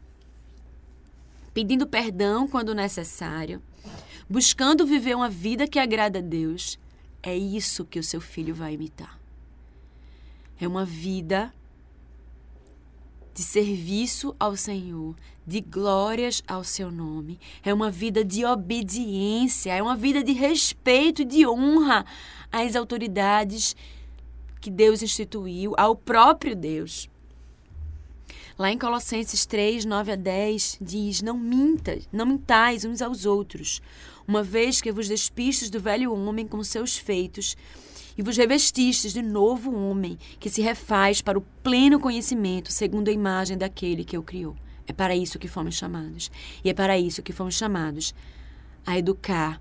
pedindo 1.52 1.86
perdão 1.86 2.46
quando 2.46 2.74
necessário, 2.74 3.62
buscando 4.28 4.86
viver 4.86 5.16
uma 5.16 5.28
vida 5.28 5.66
que 5.66 5.78
agrada 5.78 6.20
a 6.20 6.22
Deus, 6.22 6.78
é 7.22 7.36
isso 7.36 7.84
que 7.84 7.98
o 7.98 8.04
seu 8.04 8.20
filho 8.20 8.54
vai 8.54 8.74
imitar. 8.74 9.18
É 10.60 10.66
uma 10.66 10.84
vida 10.84 11.52
de 13.34 13.42
serviço 13.42 14.34
ao 14.38 14.56
Senhor, 14.56 15.16
de 15.46 15.60
glórias 15.60 16.42
ao 16.46 16.62
seu 16.62 16.90
nome. 16.90 17.38
É 17.62 17.74
uma 17.74 17.90
vida 17.90 18.24
de 18.24 18.44
obediência, 18.44 19.72
é 19.72 19.82
uma 19.82 19.96
vida 19.96 20.22
de 20.22 20.32
respeito 20.32 21.22
e 21.22 21.24
de 21.24 21.46
honra 21.46 22.04
às 22.52 22.76
autoridades 22.76 23.74
que 24.60 24.70
Deus 24.70 25.02
instituiu, 25.02 25.74
ao 25.76 25.96
próprio 25.96 26.54
Deus. 26.54 27.09
Lá 28.58 28.70
em 28.70 28.78
Colossenses 28.78 29.46
3, 29.46 29.84
9 29.84 30.12
a 30.12 30.16
10, 30.16 30.78
diz: 30.80 31.22
Não 31.22 31.38
mintas, 31.38 32.08
não 32.12 32.26
mintais 32.26 32.84
uns 32.84 33.00
aos 33.00 33.24
outros, 33.24 33.80
uma 34.26 34.42
vez 34.42 34.80
que 34.80 34.92
vos 34.92 35.08
despistes 35.08 35.70
do 35.70 35.80
velho 35.80 36.12
homem 36.12 36.46
com 36.46 36.62
seus 36.62 36.96
feitos, 36.96 37.56
e 38.18 38.22
vos 38.22 38.36
revestistes 38.36 39.12
de 39.12 39.22
novo 39.22 39.74
homem, 39.74 40.18
que 40.38 40.50
se 40.50 40.60
refaz 40.60 41.22
para 41.22 41.38
o 41.38 41.44
pleno 41.62 41.98
conhecimento, 41.98 42.72
segundo 42.72 43.08
a 43.08 43.12
imagem 43.12 43.56
daquele 43.56 44.04
que 44.04 44.18
o 44.18 44.22
criou. 44.22 44.54
É 44.86 44.92
para 44.92 45.14
isso 45.14 45.38
que 45.38 45.48
fomos 45.48 45.76
chamados. 45.76 46.30
E 46.64 46.68
é 46.68 46.74
para 46.74 46.98
isso 46.98 47.22
que 47.22 47.32
fomos 47.32 47.54
chamados 47.54 48.12
a 48.84 48.98
educar 48.98 49.60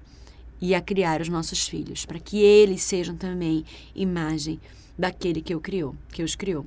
e 0.59 0.73
a 0.75 0.81
criar 0.81 1.21
os 1.21 1.29
nossos 1.29 1.67
filhos, 1.67 2.05
para 2.05 2.19
que 2.19 2.39
eles 2.39 2.81
sejam 2.81 3.15
também 3.15 3.63
imagem 3.95 4.59
daquele 4.97 5.41
que, 5.41 5.53
eu 5.53 5.61
criou, 5.61 5.95
que 6.11 6.23
os 6.23 6.35
criou. 6.35 6.65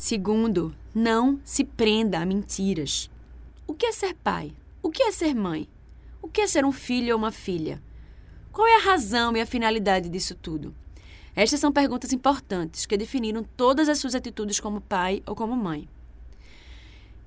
Segundo, 0.00 0.74
não 0.94 1.38
se 1.44 1.62
prenda 1.62 2.20
a 2.20 2.24
mentiras. 2.24 3.10
O 3.66 3.74
que 3.74 3.84
é 3.84 3.92
ser 3.92 4.14
pai? 4.14 4.50
O 4.82 4.90
que 4.90 5.02
é 5.02 5.12
ser 5.12 5.34
mãe? 5.34 5.68
O 6.22 6.26
que 6.26 6.40
é 6.40 6.46
ser 6.46 6.64
um 6.64 6.72
filho 6.72 7.12
ou 7.12 7.18
uma 7.18 7.30
filha? 7.30 7.82
Qual 8.50 8.66
é 8.66 8.76
a 8.76 8.82
razão 8.82 9.36
e 9.36 9.42
a 9.42 9.46
finalidade 9.46 10.08
disso 10.08 10.34
tudo? 10.34 10.74
Estas 11.36 11.60
são 11.60 11.70
perguntas 11.70 12.14
importantes 12.14 12.86
que 12.86 12.96
definiram 12.96 13.44
todas 13.58 13.90
as 13.90 13.98
suas 13.98 14.14
atitudes 14.14 14.58
como 14.58 14.80
pai 14.80 15.22
ou 15.26 15.36
como 15.36 15.54
mãe. 15.54 15.86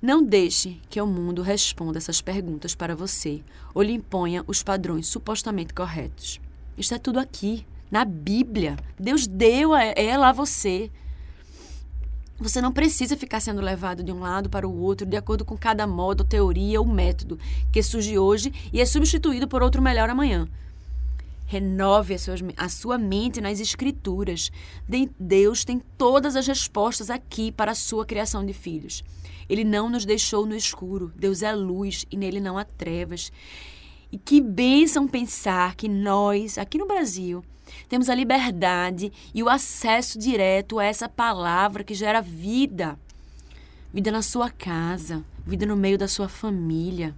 Não 0.02 0.20
deixe 0.20 0.80
que 0.90 1.00
o 1.00 1.06
mundo 1.06 1.42
responda 1.42 1.98
essas 1.98 2.20
perguntas 2.20 2.74
para 2.74 2.96
você 2.96 3.40
ou 3.72 3.84
lhe 3.84 3.92
imponha 3.92 4.42
os 4.48 4.64
padrões 4.64 5.06
supostamente 5.06 5.72
corretos. 5.72 6.40
Está 6.76 6.98
tudo 6.98 7.20
aqui, 7.20 7.64
na 7.88 8.04
Bíblia. 8.04 8.76
Deus 8.98 9.28
deu 9.28 9.76
ela 9.76 10.30
a 10.30 10.32
você. 10.32 10.90
Você 12.38 12.60
não 12.60 12.72
precisa 12.72 13.16
ficar 13.16 13.38
sendo 13.38 13.60
levado 13.60 14.02
de 14.02 14.10
um 14.10 14.18
lado 14.18 14.50
para 14.50 14.66
o 14.66 14.80
outro 14.80 15.06
de 15.06 15.16
acordo 15.16 15.44
com 15.44 15.56
cada 15.56 15.86
modo, 15.86 16.24
teoria 16.24 16.80
ou 16.80 16.86
método 16.86 17.38
que 17.72 17.82
surge 17.82 18.18
hoje 18.18 18.52
e 18.72 18.80
é 18.80 18.84
substituído 18.84 19.46
por 19.46 19.62
outro 19.62 19.80
melhor 19.80 20.10
amanhã. 20.10 20.48
Renove 21.46 22.14
a 22.14 22.18
sua, 22.18 22.34
a 22.56 22.68
sua 22.68 22.98
mente 22.98 23.40
nas 23.40 23.60
Escrituras. 23.60 24.50
Deus 25.18 25.64
tem 25.64 25.80
todas 25.96 26.34
as 26.34 26.46
respostas 26.46 27.08
aqui 27.08 27.52
para 27.52 27.70
a 27.70 27.74
sua 27.74 28.04
criação 28.04 28.44
de 28.44 28.52
filhos. 28.52 29.04
Ele 29.48 29.62
não 29.62 29.88
nos 29.88 30.04
deixou 30.04 30.44
no 30.44 30.56
escuro. 30.56 31.12
Deus 31.14 31.42
é 31.42 31.54
luz 31.54 32.04
e 32.10 32.16
nele 32.16 32.40
não 32.40 32.58
há 32.58 32.64
trevas. 32.64 33.30
E 34.10 34.18
que 34.18 34.40
bênção 34.40 35.06
pensar 35.06 35.76
que 35.76 35.88
nós, 35.88 36.58
aqui 36.58 36.78
no 36.78 36.86
Brasil, 36.86 37.44
temos 37.88 38.08
a 38.08 38.14
liberdade 38.14 39.12
e 39.34 39.42
o 39.42 39.48
acesso 39.48 40.18
direto 40.18 40.78
a 40.78 40.84
essa 40.84 41.08
palavra 41.08 41.84
que 41.84 41.94
gera 41.94 42.20
vida. 42.20 42.98
Vida 43.92 44.10
na 44.10 44.22
sua 44.22 44.50
casa, 44.50 45.24
vida 45.46 45.64
no 45.64 45.76
meio 45.76 45.96
da 45.96 46.08
sua 46.08 46.28
família. 46.28 47.14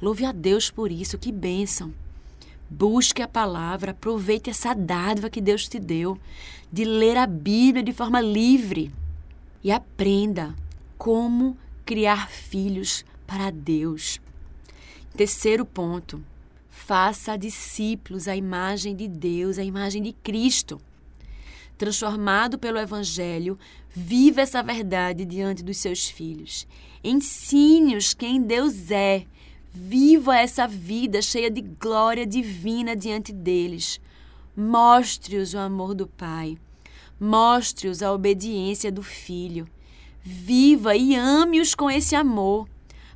Louve 0.00 0.24
a 0.24 0.32
Deus 0.32 0.70
por 0.70 0.92
isso, 0.92 1.18
que 1.18 1.32
bênção. 1.32 1.92
Busque 2.68 3.22
a 3.22 3.28
palavra, 3.28 3.90
aproveite 3.90 4.50
essa 4.50 4.74
dádiva 4.74 5.30
que 5.30 5.40
Deus 5.40 5.68
te 5.68 5.78
deu 5.78 6.18
de 6.72 6.84
ler 6.84 7.16
a 7.16 7.26
Bíblia 7.26 7.82
de 7.82 7.92
forma 7.92 8.20
livre 8.20 8.92
e 9.62 9.70
aprenda 9.70 10.54
como 10.98 11.56
criar 11.84 12.28
filhos 12.28 13.04
para 13.26 13.50
Deus. 13.50 14.20
Terceiro 15.16 15.64
ponto: 15.64 16.22
faça 16.74 17.38
discípulos 17.38 18.26
à 18.26 18.36
imagem 18.36 18.94
de 18.96 19.06
Deus, 19.08 19.58
à 19.58 19.64
imagem 19.64 20.02
de 20.02 20.12
Cristo. 20.12 20.78
Transformado 21.78 22.58
pelo 22.58 22.78
Evangelho, 22.78 23.56
viva 23.88 24.42
essa 24.42 24.62
verdade 24.62 25.24
diante 25.24 25.62
dos 25.62 25.78
seus 25.78 26.10
filhos. 26.10 26.66
Ensine-os 27.02 28.12
quem 28.12 28.42
Deus 28.42 28.90
é. 28.90 29.24
Viva 29.72 30.36
essa 30.36 30.66
vida 30.66 31.22
cheia 31.22 31.50
de 31.50 31.62
glória 31.62 32.26
divina 32.26 32.94
diante 32.94 33.32
deles. 33.32 34.00
Mostre-os 34.54 35.54
o 35.54 35.58
amor 35.58 35.94
do 35.94 36.06
Pai. 36.06 36.58
Mostre-os 37.18 38.02
a 38.02 38.12
obediência 38.12 38.92
do 38.92 39.02
Filho. 39.02 39.66
Viva 40.22 40.94
e 40.96 41.14
ame-os 41.14 41.74
com 41.74 41.90
esse 41.90 42.14
amor. 42.14 42.68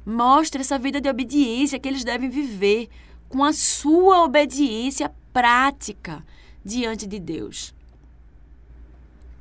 Mostre 0.07 0.61
essa 0.61 0.79
vida 0.79 1.01
de 1.01 1.09
obediência 1.09 1.79
que 1.79 1.87
eles 1.89 2.05
devem 2.05 2.31
viver 2.31 2.89
com 3.29 3.45
a 3.45 3.53
sua 3.53 4.25
obediência 4.25 5.13
prática 5.33 6.25
diante 6.65 7.07
de 7.07 7.19
Deus. 7.19 7.75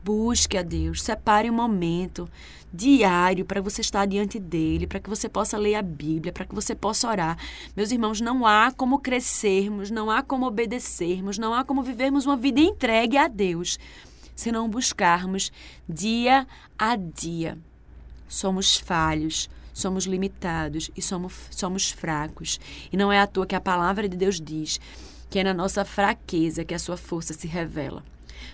Busque 0.04 0.58
a 0.58 0.62
Deus, 0.62 1.02
separe 1.02 1.50
um 1.50 1.54
momento 1.54 2.30
diário 2.74 3.46
para 3.46 3.62
você 3.62 3.82
estar 3.82 4.06
diante 4.06 4.40
dele, 4.40 4.88
para 4.88 5.00
que 5.00 5.10
você 5.10 5.28
possa 5.28 5.58
ler 5.58 5.76
a 5.76 5.82
Bíblia, 5.82 6.32
para 6.32 6.46
que 6.46 6.56
você 6.56 6.76
possa 6.76 7.10
orar. 7.10 7.38
Meus 7.76 7.92
irmãos, 7.92 8.22
não 8.22 8.46
há 8.46 8.72
como 8.72 9.00
crescermos, 9.00 9.90
não 9.90 10.10
há 10.10 10.22
como 10.22 10.46
obedecermos, 10.46 11.38
não 11.38 11.54
há 11.54 11.64
como 11.64 11.82
vivermos 11.82 12.26
uma 12.26 12.38
vida 12.38 12.60
entregue 12.60 13.18
a 13.18 13.28
Deus 13.28 13.78
se 14.36 14.52
não 14.52 14.70
buscarmos 14.70 15.52
dia 15.90 16.48
a 16.78 16.96
dia. 16.96 17.58
Somos 18.30 18.78
falhos, 18.78 19.50
somos 19.78 20.06
limitados 20.06 20.90
e 20.96 21.02
somos, 21.02 21.34
somos 21.52 21.92
fracos. 21.92 22.60
E 22.92 22.98
não 22.98 23.12
é 23.12 23.20
à 23.20 23.28
toa 23.28 23.46
que 23.46 23.56
a 23.56 23.62
palavra 23.62 24.10
de 24.10 24.18
Deus 24.18 24.42
diz 24.42 24.80
que 25.30 25.40
é 25.40 25.44
na 25.44 25.54
nossa 25.54 25.86
fraqueza 25.86 26.66
que 26.66 26.74
a 26.74 26.80
sua 26.80 26.98
força 26.98 27.34
se 27.34 27.48
revela. 27.48 28.04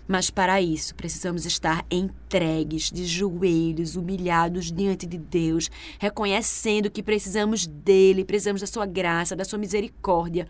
Mas 0.08 0.30
para 0.30 0.62
isso 0.62 0.96
precisamos 0.96 1.46
estar 1.46 1.86
entregues, 1.90 2.92
de 2.92 3.06
joelhos, 3.06 3.96
humilhados 3.96 4.72
diante 4.72 5.06
de 5.06 5.18
Deus, 5.18 5.70
reconhecendo 6.00 6.92
que 6.92 7.04
precisamos 7.04 7.68
dele, 7.68 8.26
precisamos 8.26 8.62
da 8.62 8.68
sua 8.68 8.86
graça, 8.86 9.36
da 9.36 9.46
sua 9.46 9.60
misericórdia, 9.60 10.48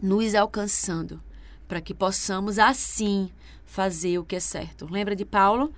nos 0.00 0.34
alcançando, 0.34 1.20
para 1.66 1.80
que 1.80 1.92
possamos 1.92 2.58
assim 2.58 3.30
fazer 3.66 4.18
o 4.18 4.24
que 4.24 4.36
é 4.36 4.40
certo. 4.40 4.86
Lembra 4.90 5.14
de 5.14 5.24
Paulo? 5.24 5.72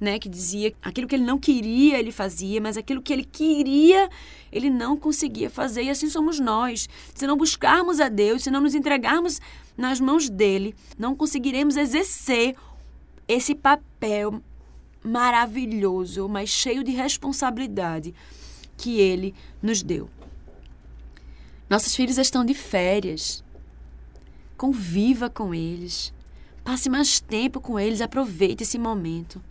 Né, 0.00 0.18
que 0.18 0.28
dizia 0.28 0.74
aquilo 0.82 1.06
que 1.06 1.14
ele 1.14 1.24
não 1.24 1.38
queria, 1.38 1.98
ele 1.98 2.10
fazia, 2.10 2.60
mas 2.60 2.76
aquilo 2.76 3.00
que 3.00 3.12
ele 3.12 3.24
queria, 3.24 4.10
ele 4.52 4.68
não 4.68 4.96
conseguia 4.96 5.48
fazer. 5.48 5.84
E 5.84 5.90
assim 5.90 6.10
somos 6.10 6.40
nós. 6.40 6.88
Se 7.14 7.26
não 7.26 7.36
buscarmos 7.36 8.00
a 8.00 8.08
Deus, 8.08 8.42
se 8.42 8.50
não 8.50 8.60
nos 8.60 8.74
entregarmos 8.74 9.40
nas 9.76 10.00
mãos 10.00 10.28
dele, 10.28 10.74
não 10.98 11.14
conseguiremos 11.14 11.76
exercer 11.76 12.56
esse 13.28 13.54
papel 13.54 14.42
maravilhoso, 15.02 16.28
mas 16.28 16.48
cheio 16.48 16.82
de 16.82 16.90
responsabilidade 16.90 18.14
que 18.76 18.98
ele 18.98 19.34
nos 19.62 19.82
deu. 19.82 20.08
Nossos 21.68 21.94
filhos 21.94 22.18
estão 22.18 22.44
de 22.44 22.54
férias. 22.54 23.44
Conviva 24.56 25.28
com 25.28 25.54
eles. 25.54 26.12
Passe 26.62 26.88
mais 26.88 27.20
tempo 27.20 27.60
com 27.60 27.78
eles, 27.78 28.00
aproveite 28.00 28.62
esse 28.62 28.78
momento, 28.78 29.42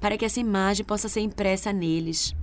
para 0.00 0.16
que 0.16 0.24
essa 0.24 0.40
imagem 0.40 0.84
possa 0.84 1.08
ser 1.08 1.20
impressa 1.20 1.72
neles. 1.72 2.34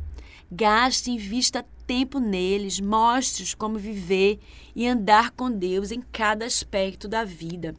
Gaste 0.51 1.09
e 1.09 1.15
invista 1.15 1.65
tempo 1.87 2.19
neles, 2.19 2.79
mostre-os 2.79 3.53
como 3.53 3.77
viver 3.77 4.39
e 4.75 4.87
andar 4.87 5.31
com 5.31 5.51
Deus 5.51 5.91
em 5.91 6.01
cada 6.11 6.45
aspecto 6.45 7.07
da 7.07 7.23
vida. 7.23 7.75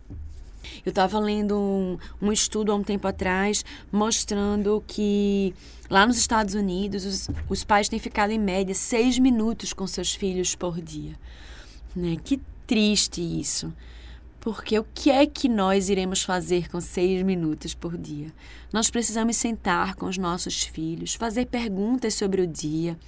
Eu 0.84 0.90
estava 0.90 1.18
lendo 1.18 1.58
um, 1.58 1.98
um, 2.20 2.32
estudo 2.32 2.72
há 2.72 2.74
um 2.74 2.82
tempo 2.82 3.06
atrás 3.06 3.64
mostrando 3.90 4.82
que 4.86 5.54
lá 5.90 6.06
nos 6.06 6.16
Estados 6.16 6.54
Unidos 6.54 7.04
os, 7.04 7.28
os 7.48 7.64
pais 7.64 7.88
têm 7.88 7.98
ficado 7.98 8.30
em 8.30 8.38
média 8.38 8.74
seis 8.74 9.18
minutos 9.18 9.72
com 9.72 9.86
seus 9.86 10.14
filhos 10.14 10.54
por 10.54 10.80
dia. 10.80 11.14
Né? 11.94 12.16
Que 12.22 12.40
triste 12.66 13.20
isso. 13.20 13.72
Porque 14.42 14.76
o 14.76 14.84
que 14.92 15.08
é 15.08 15.24
que 15.24 15.48
nós 15.48 15.88
iremos 15.88 16.24
fazer 16.24 16.68
com 16.68 16.80
seis 16.80 17.22
minutos 17.22 17.74
por 17.74 17.96
dia? 17.96 18.26
Nós 18.72 18.90
precisamos 18.90 19.36
sentar 19.36 19.94
com 19.94 20.06
os 20.06 20.18
nossos 20.18 20.64
filhos, 20.64 21.14
fazer 21.14 21.46
perguntas 21.46 22.14
sobre 22.14 22.42
o 22.42 22.46
dia, 22.46 22.98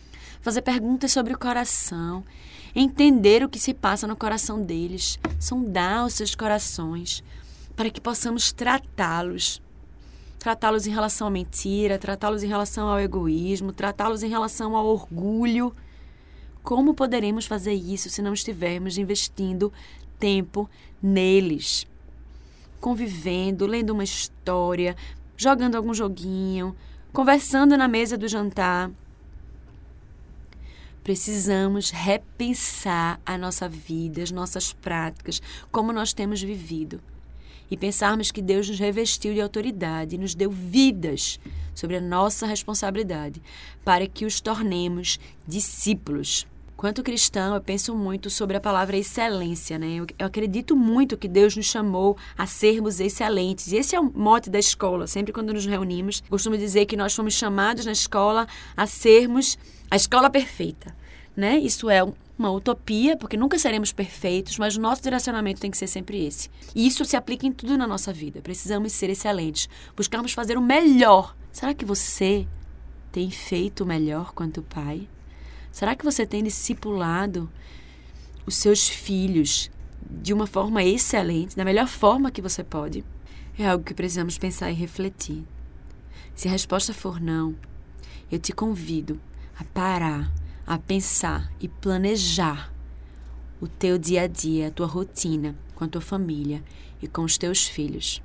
fazer 0.40 0.62
perguntas 0.62 1.10
sobre 1.10 1.34
o 1.34 1.38
coração, 1.38 2.24
entender 2.72 3.42
o 3.42 3.48
que 3.48 3.58
se 3.58 3.74
passa 3.74 4.06
no 4.06 4.14
coração 4.14 4.62
deles, 4.62 5.18
sondar 5.40 6.06
os 6.06 6.14
seus 6.14 6.36
corações, 6.36 7.24
para 7.74 7.90
que 7.90 8.00
possamos 8.00 8.52
tratá-los. 8.52 9.60
Tratá-los 10.38 10.86
em 10.86 10.92
relação 10.92 11.26
à 11.26 11.30
mentira, 11.32 11.98
tratá-los 11.98 12.44
em 12.44 12.48
relação 12.48 12.86
ao 12.86 13.00
egoísmo, 13.00 13.72
tratá-los 13.72 14.22
em 14.22 14.28
relação 14.28 14.76
ao 14.76 14.86
orgulho. 14.86 15.74
Como 16.62 16.94
poderemos 16.94 17.44
fazer 17.44 17.74
isso 17.74 18.08
se 18.08 18.22
não 18.22 18.32
estivermos 18.32 18.96
investindo 18.96 19.72
tempo 20.24 20.70
neles, 21.02 21.86
convivendo, 22.80 23.66
lendo 23.66 23.90
uma 23.90 24.04
história, 24.04 24.96
jogando 25.36 25.74
algum 25.74 25.92
joguinho, 25.92 26.74
conversando 27.12 27.76
na 27.76 27.86
mesa 27.86 28.16
do 28.16 28.26
jantar. 28.26 28.90
Precisamos 31.02 31.90
repensar 31.90 33.20
a 33.26 33.36
nossa 33.36 33.68
vida, 33.68 34.22
as 34.22 34.30
nossas 34.30 34.72
práticas, 34.72 35.42
como 35.70 35.92
nós 35.92 36.14
temos 36.14 36.40
vivido. 36.40 37.02
E 37.70 37.76
pensarmos 37.76 38.32
que 38.32 38.40
Deus 38.40 38.66
nos 38.66 38.78
revestiu 38.78 39.34
de 39.34 39.42
autoridade, 39.42 40.16
nos 40.16 40.34
deu 40.34 40.50
vidas 40.50 41.38
sobre 41.74 41.98
a 41.98 42.00
nossa 42.00 42.46
responsabilidade, 42.46 43.42
para 43.84 44.06
que 44.06 44.24
os 44.24 44.40
tornemos 44.40 45.20
discípulos. 45.46 46.46
Quanto 46.76 47.02
cristão, 47.02 47.54
eu 47.54 47.60
penso 47.60 47.94
muito 47.94 48.28
sobre 48.28 48.56
a 48.56 48.60
palavra 48.60 48.96
excelência, 48.96 49.78
né? 49.78 49.94
Eu, 49.94 50.06
eu, 50.18 50.26
acredito 50.26 50.76
muito 50.76 51.16
que 51.16 51.28
Deus 51.28 51.56
nos 51.56 51.66
chamou 51.66 52.16
a 52.36 52.46
sermos 52.46 52.98
excelentes. 52.98 53.72
E 53.72 53.76
esse 53.76 53.94
é 53.94 54.00
o 54.00 54.10
mote 54.12 54.50
da 54.50 54.58
escola. 54.58 55.06
Sempre 55.06 55.32
quando 55.32 55.52
nos 55.52 55.64
reunimos, 55.64 56.20
costumo 56.28 56.58
dizer 56.58 56.86
que 56.86 56.96
nós 56.96 57.14
fomos 57.14 57.34
chamados 57.34 57.86
na 57.86 57.92
escola 57.92 58.46
a 58.76 58.86
sermos 58.86 59.56
a 59.90 59.96
escola 59.96 60.28
perfeita, 60.28 60.94
né? 61.36 61.56
Isso 61.58 61.88
é 61.88 62.02
uma 62.36 62.50
utopia, 62.50 63.16
porque 63.16 63.36
nunca 63.36 63.58
seremos 63.58 63.92
perfeitos, 63.92 64.58
mas 64.58 64.76
o 64.76 64.80
nosso 64.80 65.00
direcionamento 65.00 65.60
tem 65.60 65.70
que 65.70 65.78
ser 65.78 65.86
sempre 65.86 66.26
esse. 66.26 66.50
E 66.74 66.86
isso 66.86 67.04
se 67.04 67.16
aplica 67.16 67.46
em 67.46 67.52
tudo 67.52 67.78
na 67.78 67.86
nossa 67.86 68.12
vida. 68.12 68.42
Precisamos 68.42 68.92
ser 68.92 69.08
excelentes, 69.08 69.68
buscarmos 69.96 70.32
fazer 70.32 70.58
o 70.58 70.62
melhor. 70.62 71.36
Será 71.52 71.72
que 71.72 71.84
você 71.84 72.48
tem 73.12 73.30
feito 73.30 73.84
o 73.84 73.86
melhor 73.86 74.32
quanto 74.32 74.60
pai? 74.62 75.08
Será 75.74 75.96
que 75.96 76.04
você 76.04 76.24
tem 76.24 76.44
discipulado 76.44 77.50
os 78.46 78.54
seus 78.54 78.88
filhos 78.88 79.72
de 80.08 80.32
uma 80.32 80.46
forma 80.46 80.84
excelente, 80.84 81.56
da 81.56 81.64
melhor 81.64 81.88
forma 81.88 82.30
que 82.30 82.40
você 82.40 82.62
pode? 82.62 83.04
É 83.58 83.66
algo 83.66 83.82
que 83.82 83.92
precisamos 83.92 84.38
pensar 84.38 84.70
e 84.70 84.74
refletir. 84.74 85.42
Se 86.32 86.46
a 86.46 86.50
resposta 86.52 86.94
for 86.94 87.20
não, 87.20 87.56
eu 88.30 88.38
te 88.38 88.52
convido 88.52 89.20
a 89.58 89.64
parar 89.64 90.32
a 90.64 90.78
pensar 90.78 91.52
e 91.60 91.66
planejar 91.66 92.72
o 93.60 93.66
teu 93.66 93.98
dia 93.98 94.22
a 94.22 94.26
dia, 94.28 94.68
a 94.68 94.70
tua 94.70 94.86
rotina 94.86 95.56
com 95.74 95.82
a 95.82 95.88
tua 95.88 96.00
família 96.00 96.62
e 97.02 97.08
com 97.08 97.22
os 97.22 97.36
teus 97.36 97.66
filhos, 97.66 98.22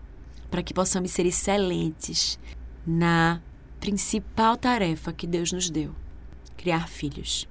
para 0.51 0.61
que 0.61 0.71
possamos 0.71 1.09
ser 1.09 1.25
excelentes 1.25 2.37
na 2.85 3.41
principal 3.79 4.55
tarefa 4.55 5.11
que 5.11 5.25
Deus 5.25 5.51
nos 5.51 5.67
deu: 5.67 5.95
criar 6.59 6.89
filhos. 6.89 7.47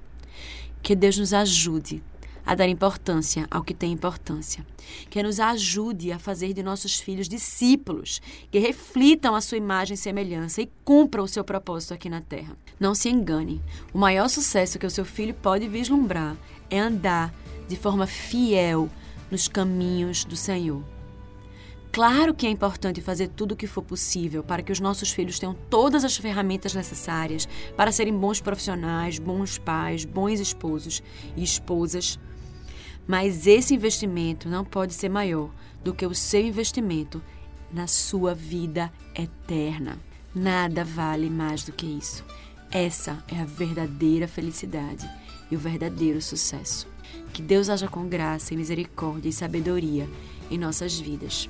Que 0.83 0.95
Deus 0.95 1.17
nos 1.17 1.33
ajude 1.33 2.03
a 2.45 2.55
dar 2.55 2.67
importância 2.67 3.47
ao 3.49 3.63
que 3.63 3.73
tem 3.73 3.91
importância. 3.91 4.65
Que 5.09 5.21
nos 5.23 5.39
ajude 5.39 6.11
a 6.11 6.19
fazer 6.19 6.53
de 6.53 6.63
nossos 6.63 6.99
filhos 6.99 7.27
discípulos 7.27 8.21
que 8.51 8.59
reflitam 8.59 9.35
a 9.35 9.41
sua 9.41 9.57
imagem 9.57 9.95
e 9.95 9.97
semelhança 9.97 10.61
e 10.61 10.71
cumpram 10.85 11.23
o 11.23 11.27
seu 11.27 11.43
propósito 11.43 11.93
aqui 11.93 12.09
na 12.09 12.21
terra. 12.21 12.55
Não 12.79 12.93
se 12.93 13.09
engane, 13.09 13.61
o 13.93 13.97
maior 13.97 14.29
sucesso 14.29 14.79
que 14.79 14.85
o 14.85 14.91
seu 14.91 15.05
filho 15.05 15.33
pode 15.33 15.67
vislumbrar 15.67 16.37
é 16.69 16.79
andar 16.79 17.33
de 17.67 17.75
forma 17.75 18.07
fiel 18.07 18.89
nos 19.29 19.47
caminhos 19.47 20.23
do 20.23 20.35
Senhor. 20.35 20.98
Claro 21.91 22.33
que 22.33 22.45
é 22.45 22.49
importante 22.49 23.01
fazer 23.01 23.29
tudo 23.29 23.53
o 23.53 23.55
que 23.55 23.65
for 23.65 23.81
possível 23.81 24.43
para 24.43 24.61
que 24.61 24.71
os 24.71 24.79
nossos 24.79 25.11
filhos 25.11 25.39
tenham 25.39 25.55
todas 25.69 26.03
as 26.03 26.15
ferramentas 26.15 26.73
necessárias 26.73 27.47
para 27.75 27.91
serem 27.91 28.13
bons 28.13 28.39
profissionais, 28.39 29.17
bons 29.17 29.57
pais, 29.57 30.05
bons 30.05 30.39
esposos 30.39 31.01
e 31.35 31.43
esposas 31.43 32.19
mas 33.09 33.47
esse 33.47 33.73
investimento 33.73 34.47
não 34.47 34.63
pode 34.63 34.93
ser 34.93 35.09
maior 35.09 35.49
do 35.83 35.95
que 35.95 36.05
o 36.05 36.13
seu 36.13 36.41
investimento 36.41 37.19
na 37.73 37.87
sua 37.87 38.35
vida 38.35 38.93
eterna. 39.15 39.97
Nada 40.35 40.85
vale 40.85 41.27
mais 41.27 41.63
do 41.63 41.71
que 41.71 41.87
isso. 41.87 42.23
Essa 42.69 43.17
é 43.27 43.41
a 43.41 43.45
verdadeira 43.45 44.27
felicidade 44.27 45.09
e 45.49 45.55
o 45.55 45.59
verdadeiro 45.59 46.21
sucesso. 46.21 46.87
Que 47.33 47.41
Deus 47.41 47.67
haja 47.67 47.87
com 47.87 48.07
graça 48.07 48.53
e 48.53 48.57
misericórdia 48.57 49.29
e 49.29 49.33
sabedoria 49.33 50.07
em 50.51 50.59
nossas 50.59 50.99
vidas. 50.99 51.49